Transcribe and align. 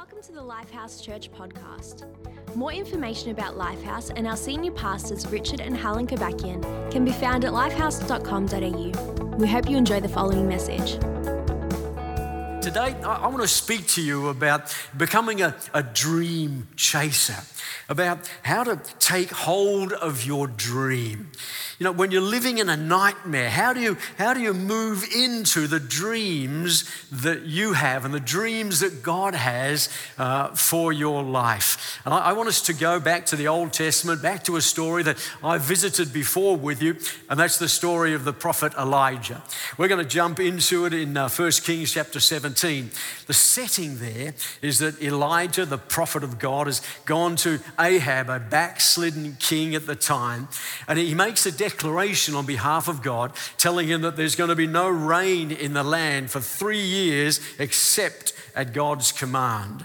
Welcome 0.00 0.22
to 0.22 0.32
the 0.32 0.40
Lifehouse 0.40 1.02
Church 1.02 1.30
podcast. 1.30 2.06
More 2.56 2.72
information 2.72 3.32
about 3.32 3.58
Lifehouse 3.58 4.10
and 4.16 4.26
our 4.26 4.34
senior 4.34 4.72
pastors, 4.72 5.26
Richard 5.26 5.60
and 5.60 5.76
Helen 5.76 6.06
Kobakian, 6.06 6.90
can 6.90 7.04
be 7.04 7.12
found 7.12 7.44
at 7.44 7.52
lifehouse.com.au. 7.52 9.36
We 9.36 9.46
hope 9.46 9.68
you 9.68 9.76
enjoy 9.76 10.00
the 10.00 10.08
following 10.08 10.48
message. 10.48 10.94
Today, 12.60 12.94
I 13.04 13.26
want 13.28 13.40
to 13.40 13.48
speak 13.48 13.86
to 13.88 14.02
you 14.02 14.28
about 14.28 14.76
becoming 14.94 15.40
a, 15.40 15.56
a 15.72 15.82
dream 15.82 16.68
chaser, 16.76 17.42
about 17.88 18.30
how 18.42 18.64
to 18.64 18.78
take 18.98 19.30
hold 19.30 19.94
of 19.94 20.26
your 20.26 20.46
dream. 20.46 21.30
You 21.80 21.84
know, 21.84 21.92
when 21.92 22.10
you're 22.10 22.20
living 22.20 22.58
in 22.58 22.68
a 22.68 22.76
nightmare, 22.76 23.48
how 23.48 23.72
do 23.72 23.80
you, 23.80 23.96
how 24.18 24.34
do 24.34 24.40
you 24.40 24.52
move 24.52 25.02
into 25.16 25.66
the 25.66 25.80
dreams 25.80 26.84
that 27.10 27.46
you 27.46 27.72
have 27.72 28.04
and 28.04 28.12
the 28.12 28.20
dreams 28.20 28.80
that 28.80 29.02
God 29.02 29.34
has 29.34 29.88
uh, 30.18 30.48
for 30.48 30.92
your 30.92 31.22
life? 31.22 31.98
And 32.04 32.12
I, 32.12 32.18
I 32.18 32.32
want 32.34 32.50
us 32.50 32.60
to 32.66 32.74
go 32.74 33.00
back 33.00 33.24
to 33.26 33.36
the 33.36 33.48
Old 33.48 33.72
Testament, 33.72 34.20
back 34.20 34.44
to 34.44 34.56
a 34.56 34.60
story 34.60 35.02
that 35.04 35.16
I 35.42 35.56
visited 35.56 36.12
before 36.12 36.54
with 36.54 36.82
you, 36.82 36.98
and 37.30 37.40
that's 37.40 37.56
the 37.56 37.68
story 37.68 38.12
of 38.12 38.24
the 38.24 38.34
prophet 38.34 38.74
Elijah. 38.74 39.42
We're 39.78 39.88
going 39.88 40.04
to 40.04 40.10
jump 40.10 40.38
into 40.38 40.84
it 40.84 40.92
in 40.92 41.16
uh, 41.16 41.30
1 41.30 41.50
Kings 41.64 41.92
chapter 41.92 42.20
17. 42.54 42.90
The 43.26 43.32
setting 43.32 43.98
there 43.98 44.34
is 44.62 44.78
that 44.80 45.00
Elijah, 45.00 45.64
the 45.64 45.78
prophet 45.78 46.24
of 46.24 46.38
God, 46.38 46.66
has 46.66 46.82
gone 47.04 47.36
to 47.36 47.60
Ahab, 47.78 48.28
a 48.28 48.40
backslidden 48.40 49.36
king 49.38 49.74
at 49.74 49.86
the 49.86 49.94
time, 49.94 50.48
and 50.88 50.98
he 50.98 51.14
makes 51.14 51.46
a 51.46 51.52
declaration 51.52 52.34
on 52.34 52.46
behalf 52.46 52.88
of 52.88 53.02
God, 53.02 53.32
telling 53.56 53.88
him 53.88 54.02
that 54.02 54.16
there's 54.16 54.34
going 54.34 54.50
to 54.50 54.56
be 54.56 54.66
no 54.66 54.88
rain 54.88 55.50
in 55.50 55.72
the 55.72 55.84
land 55.84 56.30
for 56.30 56.40
three 56.40 56.84
years 56.84 57.40
except 57.58 58.32
at 58.54 58.72
God's 58.72 59.12
command. 59.12 59.84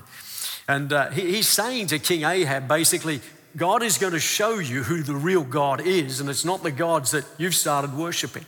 And 0.68 0.92
uh, 0.92 1.12
he, 1.12 1.36
he's 1.36 1.48
saying 1.48 1.88
to 1.88 2.00
King 2.00 2.24
Ahab 2.24 2.68
basically, 2.68 3.22
God 3.56 3.84
is 3.84 3.98
going 3.98 4.14
to 4.14 4.20
show 4.20 4.60
you 4.60 4.84
who 4.84 5.04
the 5.04 5.16
real 5.16 5.44
God 5.44 5.82
is, 5.82 6.20
and 6.20 6.30
it's 6.30 6.44
not 6.44 6.64
the 6.64 6.72
gods 6.72 7.12
that 7.12 7.26
you've 7.38 7.56
started 7.56 7.94
worshiping. 7.96 8.46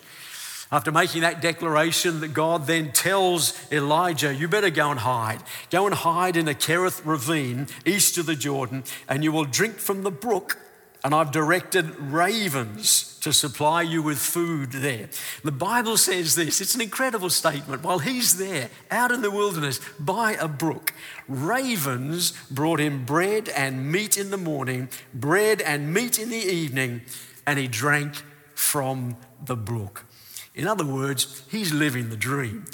After 0.72 0.92
making 0.92 1.22
that 1.22 1.42
declaration, 1.42 2.20
that 2.20 2.34
God 2.34 2.68
then 2.68 2.92
tells 2.92 3.54
Elijah, 3.72 4.34
You 4.34 4.48
better 4.48 4.70
go 4.70 4.92
and 4.92 5.00
hide. 5.00 5.40
Go 5.70 5.86
and 5.86 5.96
hide 5.96 6.36
in 6.36 6.48
a 6.48 6.54
Kerith 6.54 7.06
ravine 7.06 7.68
east 7.86 8.18
of 8.18 8.26
the 8.26 8.36
Jordan, 8.36 8.84
and 9.08 9.24
you 9.24 9.32
will 9.32 9.46
drink 9.46 9.76
from 9.76 10.04
the 10.04 10.12
brook. 10.12 10.60
And 11.04 11.16
I've 11.16 11.32
directed 11.32 11.98
ravens 12.00 13.18
to 13.22 13.32
supply 13.32 13.82
you 13.82 14.02
with 14.02 14.18
food 14.18 14.72
there. 14.72 15.10
The 15.44 15.54
Bible 15.54 15.96
says 15.96 16.36
this 16.36 16.60
it's 16.60 16.76
an 16.76 16.82
incredible 16.82 17.30
statement. 17.30 17.84
While 17.84 18.00
he's 18.00 18.38
there, 18.38 18.70
out 18.92 19.12
in 19.12 19.22
the 19.22 19.32
wilderness, 19.32 19.80
by 20.00 20.34
a 20.34 20.50
brook, 20.50 20.92
ravens 21.30 22.32
brought 22.52 22.82
him 22.82 23.06
bread 23.06 23.48
and 23.50 23.90
meat 23.90 24.18
in 24.18 24.32
the 24.32 24.38
morning, 24.38 24.90
bread 25.14 25.62
and 25.62 25.94
meat 25.94 26.20
in 26.20 26.30
the 26.30 26.36
evening, 26.36 27.02
and 27.46 27.58
he 27.58 27.70
drank 27.70 28.24
from 28.54 29.16
the 29.46 29.56
brook. 29.56 30.04
In 30.58 30.68
other 30.68 30.84
words, 30.84 31.44
he's 31.50 31.72
living 31.72 32.10
the 32.10 32.18
dream. 32.18 32.66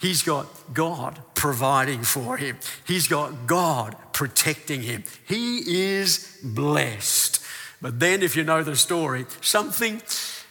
He's 0.00 0.22
got 0.22 0.46
God 0.74 1.22
providing 1.34 2.02
for 2.02 2.36
him, 2.36 2.58
he's 2.86 3.08
got 3.08 3.46
God 3.46 3.96
protecting 4.12 4.82
him. 4.82 5.04
He 5.26 5.94
is 5.98 6.38
blessed. 6.42 7.42
But 7.80 7.98
then, 7.98 8.22
if 8.22 8.36
you 8.36 8.44
know 8.44 8.62
the 8.62 8.76
story, 8.76 9.24
something 9.40 10.02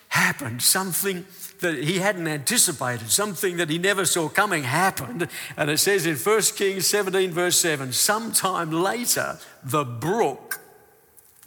happened, 0.07 0.63
something 0.63 1.25
that 1.59 1.83
he 1.83 1.99
hadn't 1.99 2.27
anticipated, 2.27 3.11
something 3.11 3.57
that 3.57 3.69
he 3.69 3.77
never 3.77 4.05
saw 4.05 4.29
coming 4.29 4.63
happened. 4.63 5.27
And 5.55 5.69
it 5.69 5.77
says 5.77 6.07
in 6.07 6.15
1 6.15 6.41
Kings 6.55 6.87
17, 6.87 7.29
verse 7.31 7.59
7 7.59 7.91
sometime 7.91 8.71
later, 8.71 9.37
the 9.63 9.83
brook 9.83 10.59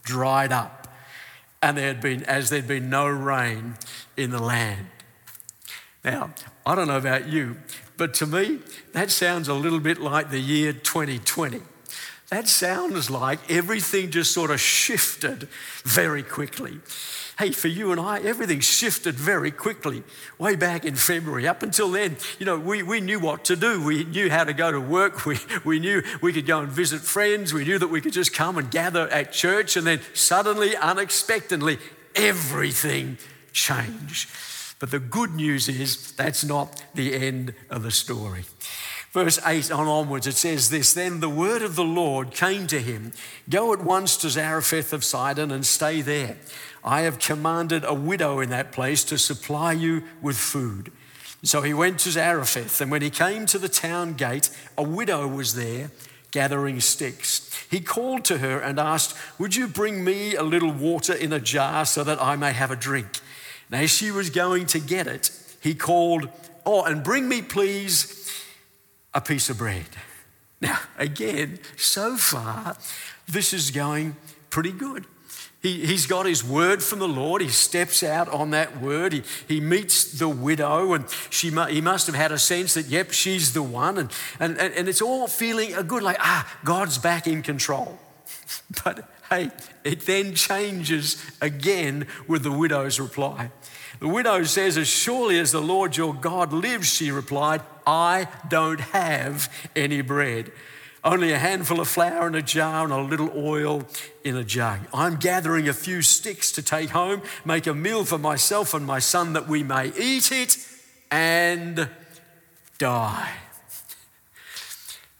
dried 0.04 0.52
up, 0.52 0.86
and 1.60 1.76
there 1.76 1.88
had 1.88 2.00
been, 2.00 2.22
as 2.24 2.50
there'd 2.50 2.68
been 2.68 2.90
no 2.90 3.08
rain 3.08 3.74
in 4.16 4.30
the 4.30 4.42
land. 4.42 4.86
Now, 6.04 6.34
I 6.66 6.74
don't 6.74 6.88
know 6.88 6.96
about 6.96 7.28
you, 7.28 7.56
but 7.96 8.14
to 8.14 8.26
me, 8.26 8.58
that 8.92 9.10
sounds 9.10 9.48
a 9.48 9.54
little 9.54 9.80
bit 9.80 10.00
like 10.00 10.30
the 10.30 10.40
year 10.40 10.72
2020. 10.72 11.60
That 12.30 12.48
sounds 12.48 13.10
like 13.10 13.38
everything 13.50 14.10
just 14.10 14.32
sort 14.32 14.50
of 14.50 14.60
shifted 14.60 15.48
very 15.84 16.22
quickly. 16.22 16.80
Hey, 17.38 17.50
for 17.52 17.68
you 17.68 17.92
and 17.92 18.00
I, 18.00 18.20
everything 18.20 18.60
shifted 18.60 19.14
very 19.14 19.50
quickly 19.50 20.02
way 20.38 20.56
back 20.56 20.84
in 20.84 20.96
February. 20.96 21.46
Up 21.46 21.62
until 21.62 21.90
then, 21.90 22.16
you 22.38 22.46
know, 22.46 22.58
we, 22.58 22.82
we 22.82 23.00
knew 23.00 23.20
what 23.20 23.44
to 23.46 23.56
do. 23.56 23.84
We 23.84 24.04
knew 24.04 24.30
how 24.30 24.44
to 24.44 24.52
go 24.52 24.72
to 24.72 24.80
work. 24.80 25.26
We, 25.26 25.38
we 25.64 25.78
knew 25.78 26.02
we 26.20 26.32
could 26.32 26.46
go 26.46 26.60
and 26.60 26.68
visit 26.70 27.00
friends. 27.00 27.52
We 27.52 27.64
knew 27.64 27.78
that 27.78 27.88
we 27.88 28.00
could 28.00 28.12
just 28.12 28.32
come 28.32 28.58
and 28.58 28.70
gather 28.70 29.08
at 29.08 29.32
church. 29.32 29.76
And 29.76 29.86
then 29.86 30.00
suddenly, 30.14 30.76
unexpectedly, 30.76 31.78
everything 32.14 33.18
changed. 33.52 34.30
But 34.82 34.90
the 34.90 34.98
good 34.98 35.36
news 35.36 35.68
is 35.68 36.10
that's 36.10 36.42
not 36.42 36.82
the 36.92 37.14
end 37.14 37.54
of 37.70 37.84
the 37.84 37.92
story. 37.92 38.42
Verse 39.12 39.38
8 39.46 39.70
on 39.70 39.86
onwards, 39.86 40.26
it 40.26 40.34
says 40.34 40.70
this 40.70 40.92
Then 40.92 41.20
the 41.20 41.28
word 41.28 41.62
of 41.62 41.76
the 41.76 41.84
Lord 41.84 42.32
came 42.32 42.66
to 42.66 42.80
him 42.80 43.12
Go 43.48 43.72
at 43.72 43.84
once 43.84 44.16
to 44.16 44.28
Zarephath 44.28 44.92
of 44.92 45.04
Sidon 45.04 45.52
and 45.52 45.64
stay 45.64 46.00
there. 46.00 46.36
I 46.82 47.02
have 47.02 47.20
commanded 47.20 47.84
a 47.84 47.94
widow 47.94 48.40
in 48.40 48.50
that 48.50 48.72
place 48.72 49.04
to 49.04 49.18
supply 49.18 49.70
you 49.70 50.02
with 50.20 50.36
food. 50.36 50.90
So 51.44 51.62
he 51.62 51.72
went 51.72 52.00
to 52.00 52.10
Zarephath, 52.10 52.80
and 52.80 52.90
when 52.90 53.02
he 53.02 53.10
came 53.10 53.46
to 53.46 53.60
the 53.60 53.68
town 53.68 54.14
gate, 54.14 54.50
a 54.76 54.82
widow 54.82 55.28
was 55.28 55.54
there 55.54 55.92
gathering 56.32 56.80
sticks. 56.80 57.48
He 57.70 57.78
called 57.78 58.24
to 58.24 58.38
her 58.38 58.58
and 58.58 58.80
asked, 58.80 59.16
Would 59.38 59.54
you 59.54 59.68
bring 59.68 60.02
me 60.02 60.34
a 60.34 60.42
little 60.42 60.72
water 60.72 61.14
in 61.14 61.32
a 61.32 61.38
jar 61.38 61.86
so 61.86 62.02
that 62.02 62.20
I 62.20 62.34
may 62.34 62.52
have 62.52 62.72
a 62.72 62.76
drink? 62.76 63.20
And 63.72 63.82
as 63.82 63.90
she 63.90 64.10
was 64.10 64.28
going 64.28 64.66
to 64.66 64.78
get 64.78 65.06
it, 65.06 65.30
he 65.60 65.74
called, 65.74 66.28
Oh, 66.66 66.84
and 66.84 67.02
bring 67.02 67.26
me, 67.28 67.40
please, 67.40 68.30
a 69.14 69.20
piece 69.20 69.48
of 69.48 69.58
bread. 69.58 69.86
Now, 70.60 70.78
again, 70.98 71.58
so 71.76 72.16
far, 72.16 72.76
this 73.26 73.52
is 73.54 73.70
going 73.70 74.16
pretty 74.50 74.72
good. 74.72 75.06
He, 75.62 75.86
he's 75.86 76.06
got 76.06 76.26
his 76.26 76.44
word 76.44 76.82
from 76.82 76.98
the 76.98 77.08
Lord. 77.08 77.40
He 77.40 77.48
steps 77.48 78.02
out 78.02 78.28
on 78.28 78.50
that 78.50 78.80
word. 78.80 79.12
He, 79.14 79.22
he 79.48 79.60
meets 79.60 80.18
the 80.18 80.28
widow, 80.28 80.92
and 80.92 81.06
she, 81.30 81.50
he 81.70 81.80
must 81.80 82.06
have 82.06 82.16
had 82.16 82.30
a 82.30 82.38
sense 82.38 82.74
that, 82.74 82.86
yep, 82.86 83.12
she's 83.12 83.54
the 83.54 83.62
one. 83.62 83.96
And, 83.96 84.10
and, 84.38 84.58
and 84.58 84.88
it's 84.88 85.00
all 85.00 85.26
feeling 85.26 85.70
good, 85.86 86.02
like, 86.02 86.18
ah, 86.20 86.58
God's 86.62 86.98
back 86.98 87.26
in 87.26 87.42
control. 87.42 87.98
But 88.84 89.08
hey, 89.32 89.50
it 89.82 90.04
then 90.04 90.34
changes 90.34 91.24
again 91.40 92.06
with 92.28 92.42
the 92.42 92.52
widow's 92.52 93.00
reply. 93.00 93.50
The 93.98 94.08
widow 94.08 94.42
says, 94.44 94.76
As 94.76 94.88
surely 94.88 95.38
as 95.38 95.52
the 95.52 95.60
Lord 95.60 95.96
your 95.96 96.12
God 96.12 96.52
lives, 96.52 96.92
she 96.92 97.10
replied, 97.10 97.62
I 97.86 98.28
don't 98.48 98.80
have 98.80 99.50
any 99.74 100.02
bread. 100.02 100.52
Only 101.02 101.32
a 101.32 101.38
handful 101.38 101.80
of 101.80 101.88
flour 101.88 102.28
in 102.28 102.34
a 102.34 102.42
jar 102.42 102.84
and 102.84 102.92
a 102.92 103.00
little 103.00 103.32
oil 103.34 103.84
in 104.22 104.36
a 104.36 104.44
jug. 104.44 104.80
I'm 104.92 105.16
gathering 105.16 105.66
a 105.66 105.72
few 105.72 106.02
sticks 106.02 106.52
to 106.52 106.62
take 106.62 106.90
home, 106.90 107.22
make 107.44 107.66
a 107.66 107.74
meal 107.74 108.04
for 108.04 108.18
myself 108.18 108.74
and 108.74 108.86
my 108.86 108.98
son 108.98 109.32
that 109.32 109.48
we 109.48 109.62
may 109.62 109.92
eat 109.98 110.30
it 110.30 110.58
and 111.10 111.88
die. 112.78 113.32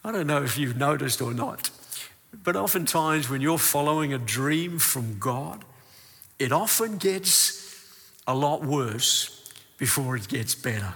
I 0.05 0.13
don't 0.13 0.27
know 0.27 0.43
if 0.43 0.59
you've 0.59 0.77
noticed 0.77 1.21
or 1.23 1.33
not, 1.33 1.71
but 2.45 2.57
oftentimes 2.57 3.29
when 3.29 3.41
you're 3.41 3.59
following 3.59 4.13
a 4.13 4.19
dream 4.19 4.79
from 4.79 5.19
God, 5.19 5.65
it 6.39 6.53
often 6.53 6.99
gets 6.99 7.63
a 8.27 8.35
lot 8.35 8.65
worse 8.65 9.53
before 9.79 10.17
it 10.17 10.29
gets 10.29 10.55
better. 10.55 10.95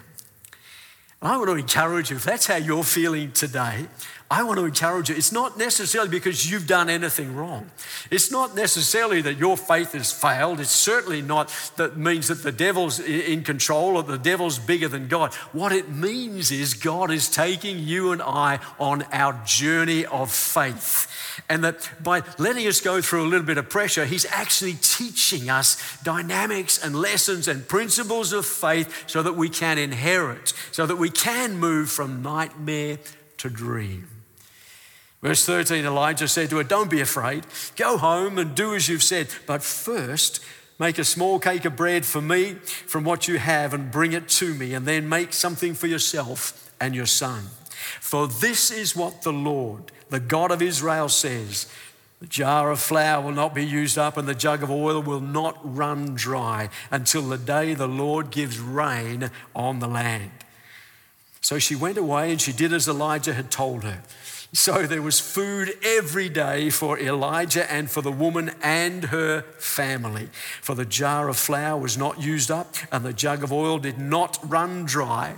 And 1.20 1.32
I 1.32 1.36
want 1.36 1.48
to 1.48 1.56
encourage 1.56 2.10
you, 2.10 2.16
if 2.16 2.24
that's 2.24 2.46
how 2.46 2.56
you're 2.56 2.84
feeling 2.84 3.32
today, 3.32 3.86
I 4.28 4.42
want 4.42 4.58
to 4.58 4.64
encourage 4.64 5.08
you. 5.08 5.14
It's 5.14 5.30
not 5.30 5.56
necessarily 5.56 6.10
because 6.10 6.50
you've 6.50 6.66
done 6.66 6.90
anything 6.90 7.36
wrong. 7.36 7.70
It's 8.10 8.32
not 8.32 8.56
necessarily 8.56 9.22
that 9.22 9.38
your 9.38 9.56
faith 9.56 9.92
has 9.92 10.12
failed. 10.12 10.58
It's 10.58 10.70
certainly 10.70 11.22
not 11.22 11.48
that 11.76 11.96
means 11.96 12.26
that 12.26 12.42
the 12.42 12.50
devil's 12.50 12.98
in 12.98 13.44
control 13.44 13.96
or 13.96 14.02
the 14.02 14.18
devil's 14.18 14.58
bigger 14.58 14.88
than 14.88 15.06
God. 15.06 15.32
What 15.52 15.70
it 15.70 15.90
means 15.90 16.50
is 16.50 16.74
God 16.74 17.12
is 17.12 17.30
taking 17.30 17.78
you 17.78 18.10
and 18.10 18.20
I 18.20 18.58
on 18.80 19.04
our 19.12 19.40
journey 19.44 20.04
of 20.06 20.32
faith. 20.32 21.08
And 21.48 21.62
that 21.62 21.88
by 22.02 22.22
letting 22.36 22.66
us 22.66 22.80
go 22.80 23.00
through 23.00 23.22
a 23.22 23.28
little 23.28 23.46
bit 23.46 23.58
of 23.58 23.70
pressure, 23.70 24.06
He's 24.06 24.26
actually 24.26 24.74
teaching 24.74 25.50
us 25.50 26.00
dynamics 26.02 26.82
and 26.82 26.96
lessons 26.96 27.46
and 27.46 27.68
principles 27.68 28.32
of 28.32 28.44
faith 28.44 29.04
so 29.06 29.22
that 29.22 29.36
we 29.36 29.48
can 29.48 29.78
inherit, 29.78 30.52
so 30.72 30.84
that 30.84 30.96
we 30.96 31.10
can 31.10 31.58
move 31.58 31.90
from 31.90 32.22
nightmare 32.22 32.98
to 33.38 33.50
dream. 33.50 34.15
Verse 35.26 35.44
13 35.44 35.84
Elijah 35.84 36.28
said 36.28 36.50
to 36.50 36.58
her, 36.58 36.62
Don't 36.62 36.88
be 36.88 37.00
afraid. 37.00 37.44
Go 37.74 37.98
home 37.98 38.38
and 38.38 38.54
do 38.54 38.76
as 38.76 38.88
you've 38.88 39.02
said. 39.02 39.26
But 39.44 39.64
first, 39.64 40.38
make 40.78 40.98
a 40.98 41.04
small 41.04 41.40
cake 41.40 41.64
of 41.64 41.74
bread 41.74 42.06
for 42.06 42.20
me 42.20 42.52
from 42.52 43.02
what 43.02 43.26
you 43.26 43.40
have 43.40 43.74
and 43.74 43.90
bring 43.90 44.12
it 44.12 44.28
to 44.28 44.54
me, 44.54 44.72
and 44.72 44.86
then 44.86 45.08
make 45.08 45.32
something 45.32 45.74
for 45.74 45.88
yourself 45.88 46.72
and 46.80 46.94
your 46.94 47.06
son. 47.06 47.46
For 48.00 48.28
this 48.28 48.70
is 48.70 48.94
what 48.94 49.22
the 49.22 49.32
Lord, 49.32 49.90
the 50.10 50.20
God 50.20 50.52
of 50.52 50.62
Israel, 50.62 51.08
says 51.08 51.66
the 52.20 52.28
jar 52.28 52.70
of 52.70 52.78
flour 52.78 53.20
will 53.20 53.32
not 53.32 53.52
be 53.52 53.66
used 53.66 53.98
up, 53.98 54.16
and 54.16 54.28
the 54.28 54.34
jug 54.34 54.62
of 54.62 54.70
oil 54.70 55.02
will 55.02 55.18
not 55.18 55.58
run 55.64 56.14
dry 56.14 56.68
until 56.92 57.22
the 57.22 57.36
day 57.36 57.74
the 57.74 57.88
Lord 57.88 58.30
gives 58.30 58.60
rain 58.60 59.32
on 59.56 59.80
the 59.80 59.88
land. 59.88 60.30
So 61.40 61.58
she 61.58 61.74
went 61.74 61.98
away 61.98 62.30
and 62.30 62.40
she 62.40 62.52
did 62.52 62.72
as 62.72 62.86
Elijah 62.86 63.34
had 63.34 63.50
told 63.50 63.82
her. 63.82 64.02
So 64.52 64.86
there 64.86 65.02
was 65.02 65.20
food 65.20 65.76
every 65.84 66.28
day 66.28 66.70
for 66.70 66.98
Elijah 66.98 67.70
and 67.70 67.90
for 67.90 68.00
the 68.00 68.12
woman 68.12 68.52
and 68.62 69.04
her 69.04 69.42
family. 69.58 70.28
For 70.62 70.74
the 70.74 70.86
jar 70.86 71.28
of 71.28 71.36
flour 71.36 71.78
was 71.78 71.98
not 71.98 72.22
used 72.22 72.50
up, 72.50 72.74
and 72.90 73.04
the 73.04 73.12
jug 73.12 73.44
of 73.44 73.52
oil 73.52 73.78
did 73.78 73.98
not 73.98 74.38
run 74.42 74.84
dry. 74.84 75.34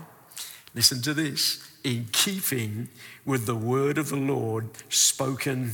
Listen 0.74 1.02
to 1.02 1.14
this 1.14 1.68
in 1.82 2.06
keeping 2.12 2.88
with 3.24 3.46
the 3.46 3.56
word 3.56 3.98
of 3.98 4.08
the 4.10 4.16
Lord 4.16 4.68
spoken 4.88 5.72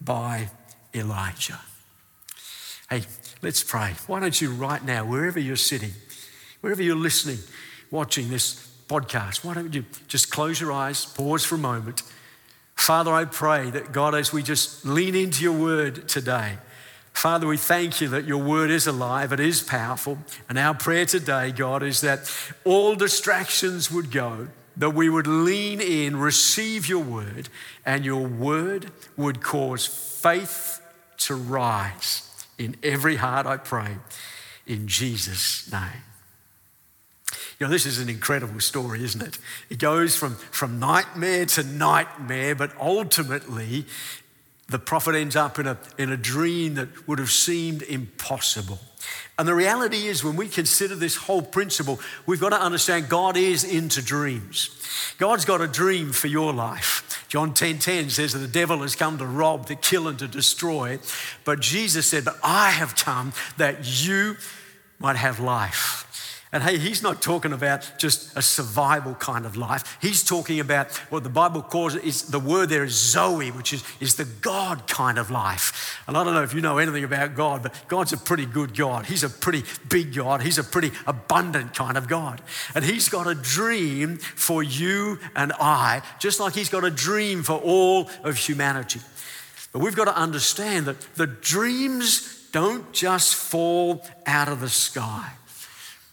by 0.00 0.50
Elijah. 0.94 1.60
Hey, 2.90 3.02
let's 3.42 3.64
pray. 3.64 3.94
Why 4.06 4.20
don't 4.20 4.40
you, 4.40 4.52
right 4.52 4.84
now, 4.84 5.04
wherever 5.04 5.40
you're 5.40 5.56
sitting, 5.56 5.92
wherever 6.60 6.82
you're 6.82 6.94
listening, 6.94 7.38
watching 7.90 8.28
this 8.28 8.70
podcast, 8.88 9.44
why 9.44 9.54
don't 9.54 9.74
you 9.74 9.84
just 10.06 10.30
close 10.30 10.60
your 10.60 10.70
eyes, 10.70 11.06
pause 11.06 11.44
for 11.44 11.54
a 11.54 11.58
moment. 11.58 12.02
Father, 12.74 13.12
I 13.12 13.24
pray 13.24 13.70
that 13.70 13.92
God, 13.92 14.14
as 14.14 14.32
we 14.32 14.42
just 14.42 14.84
lean 14.84 15.14
into 15.14 15.42
your 15.42 15.58
word 15.58 16.08
today, 16.08 16.58
Father, 17.12 17.46
we 17.46 17.56
thank 17.56 18.00
you 18.00 18.08
that 18.08 18.24
your 18.24 18.42
word 18.42 18.70
is 18.70 18.86
alive, 18.86 19.32
it 19.32 19.40
is 19.40 19.62
powerful. 19.62 20.18
And 20.48 20.58
our 20.58 20.74
prayer 20.74 21.06
today, 21.06 21.52
God, 21.52 21.82
is 21.82 22.00
that 22.00 22.30
all 22.64 22.96
distractions 22.96 23.90
would 23.90 24.10
go 24.10 24.48
that 24.76 24.90
we 24.90 25.08
would 25.08 25.26
lean 25.26 25.80
in, 25.80 26.16
receive 26.16 26.88
your 26.88 27.02
word, 27.02 27.48
and 27.86 28.04
your 28.04 28.26
word 28.26 28.90
would 29.16 29.42
cause 29.42 29.86
faith 29.86 30.80
to 31.18 31.34
rise 31.34 32.28
in 32.58 32.76
every 32.82 33.16
heart, 33.16 33.46
I 33.46 33.56
pray, 33.56 33.96
in 34.66 34.88
Jesus' 34.88 35.70
name. 35.70 36.02
You 37.58 37.66
know, 37.66 37.70
this 37.70 37.86
is 37.86 37.98
an 37.98 38.08
incredible 38.08 38.60
story, 38.60 39.04
isn't 39.04 39.22
it? 39.22 39.38
It 39.70 39.78
goes 39.78 40.16
from, 40.16 40.34
from 40.34 40.80
nightmare 40.80 41.46
to 41.46 41.62
nightmare, 41.62 42.54
but 42.54 42.72
ultimately, 42.80 43.86
the 44.68 44.78
prophet 44.78 45.14
ends 45.14 45.36
up 45.36 45.58
in 45.58 45.66
a, 45.66 45.78
in 45.98 46.10
a 46.10 46.16
dream 46.16 46.74
that 46.74 47.06
would 47.06 47.18
have 47.18 47.30
seemed 47.30 47.82
impossible. 47.82 48.80
And 49.38 49.46
the 49.46 49.54
reality 49.54 50.06
is, 50.06 50.24
when 50.24 50.36
we 50.36 50.48
consider 50.48 50.94
this 50.94 51.16
whole 51.16 51.42
principle, 51.42 52.00
we've 52.26 52.40
got 52.40 52.50
to 52.50 52.60
understand 52.60 53.08
God 53.08 53.36
is 53.36 53.62
into 53.62 54.02
dreams. 54.02 54.70
God's 55.18 55.44
got 55.44 55.60
a 55.60 55.68
dream 55.68 56.12
for 56.12 56.28
your 56.28 56.52
life. 56.52 57.24
John 57.28 57.52
10 57.52 57.78
10 57.78 58.10
says 58.10 58.32
that 58.32 58.38
the 58.38 58.48
devil 58.48 58.78
has 58.82 58.96
come 58.96 59.18
to 59.18 59.26
rob, 59.26 59.66
to 59.66 59.74
kill, 59.74 60.08
and 60.08 60.18
to 60.20 60.28
destroy. 60.28 60.98
But 61.44 61.60
Jesus 61.60 62.06
said, 62.06 62.24
But 62.24 62.38
I 62.42 62.70
have 62.70 62.96
come 62.96 63.32
that 63.58 64.06
you 64.06 64.36
might 64.98 65.16
have 65.16 65.40
life 65.40 66.04
and 66.54 66.62
hey, 66.62 66.78
he's 66.78 67.02
not 67.02 67.20
talking 67.20 67.52
about 67.52 67.90
just 67.98 68.36
a 68.36 68.40
survival 68.40 69.16
kind 69.16 69.44
of 69.44 69.56
life. 69.56 69.98
He's 70.00 70.22
talking 70.22 70.60
about 70.60 70.92
what 71.10 71.24
the 71.24 71.28
Bible 71.28 71.62
calls 71.62 71.96
is 71.96 72.22
the 72.28 72.38
word 72.38 72.68
there 72.68 72.84
is 72.84 72.94
Zoe, 72.94 73.50
which 73.50 73.72
is, 73.72 73.82
is 73.98 74.14
the 74.14 74.24
God 74.24 74.86
kind 74.86 75.18
of 75.18 75.32
life. 75.32 76.00
And 76.06 76.16
I 76.16 76.22
don't 76.22 76.32
know 76.32 76.44
if 76.44 76.54
you 76.54 76.60
know 76.60 76.78
anything 76.78 77.02
about 77.02 77.34
God, 77.34 77.64
but 77.64 77.74
God's 77.88 78.12
a 78.12 78.16
pretty 78.16 78.46
good 78.46 78.76
God. 78.76 79.06
He's 79.06 79.24
a 79.24 79.28
pretty 79.28 79.64
big 79.88 80.14
God. 80.14 80.42
He's 80.42 80.58
a 80.58 80.62
pretty 80.62 80.92
abundant 81.08 81.74
kind 81.74 81.98
of 81.98 82.06
God. 82.06 82.40
And 82.76 82.84
he's 82.84 83.08
got 83.08 83.26
a 83.26 83.34
dream 83.34 84.18
for 84.18 84.62
you 84.62 85.18
and 85.34 85.52
I, 85.58 86.02
just 86.20 86.38
like 86.38 86.54
he's 86.54 86.68
got 86.68 86.84
a 86.84 86.90
dream 86.90 87.42
for 87.42 87.58
all 87.58 88.08
of 88.22 88.36
humanity. 88.36 89.00
But 89.72 89.80
we've 89.80 89.96
got 89.96 90.04
to 90.04 90.16
understand 90.16 90.86
that 90.86 91.00
the 91.16 91.26
dreams 91.26 92.48
don't 92.52 92.92
just 92.92 93.34
fall 93.34 94.06
out 94.24 94.46
of 94.46 94.60
the 94.60 94.68
sky. 94.68 95.32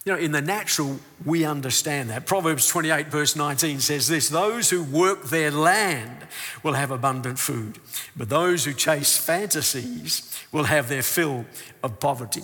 You 0.05 0.13
know, 0.13 0.17
in 0.19 0.31
the 0.31 0.41
natural, 0.41 0.99
we 1.25 1.45
understand 1.45 2.09
that. 2.09 2.25
Proverbs 2.25 2.67
28, 2.67 3.07
verse 3.07 3.35
19 3.35 3.79
says 3.79 4.07
this 4.07 4.29
Those 4.29 4.69
who 4.69 4.83
work 4.83 5.25
their 5.25 5.51
land 5.51 6.25
will 6.63 6.73
have 6.73 6.89
abundant 6.89 7.37
food, 7.37 7.77
but 8.15 8.27
those 8.27 8.65
who 8.65 8.73
chase 8.73 9.15
fantasies 9.15 10.43
will 10.51 10.63
have 10.63 10.89
their 10.89 11.03
fill 11.03 11.45
of 11.83 11.99
poverty. 11.99 12.43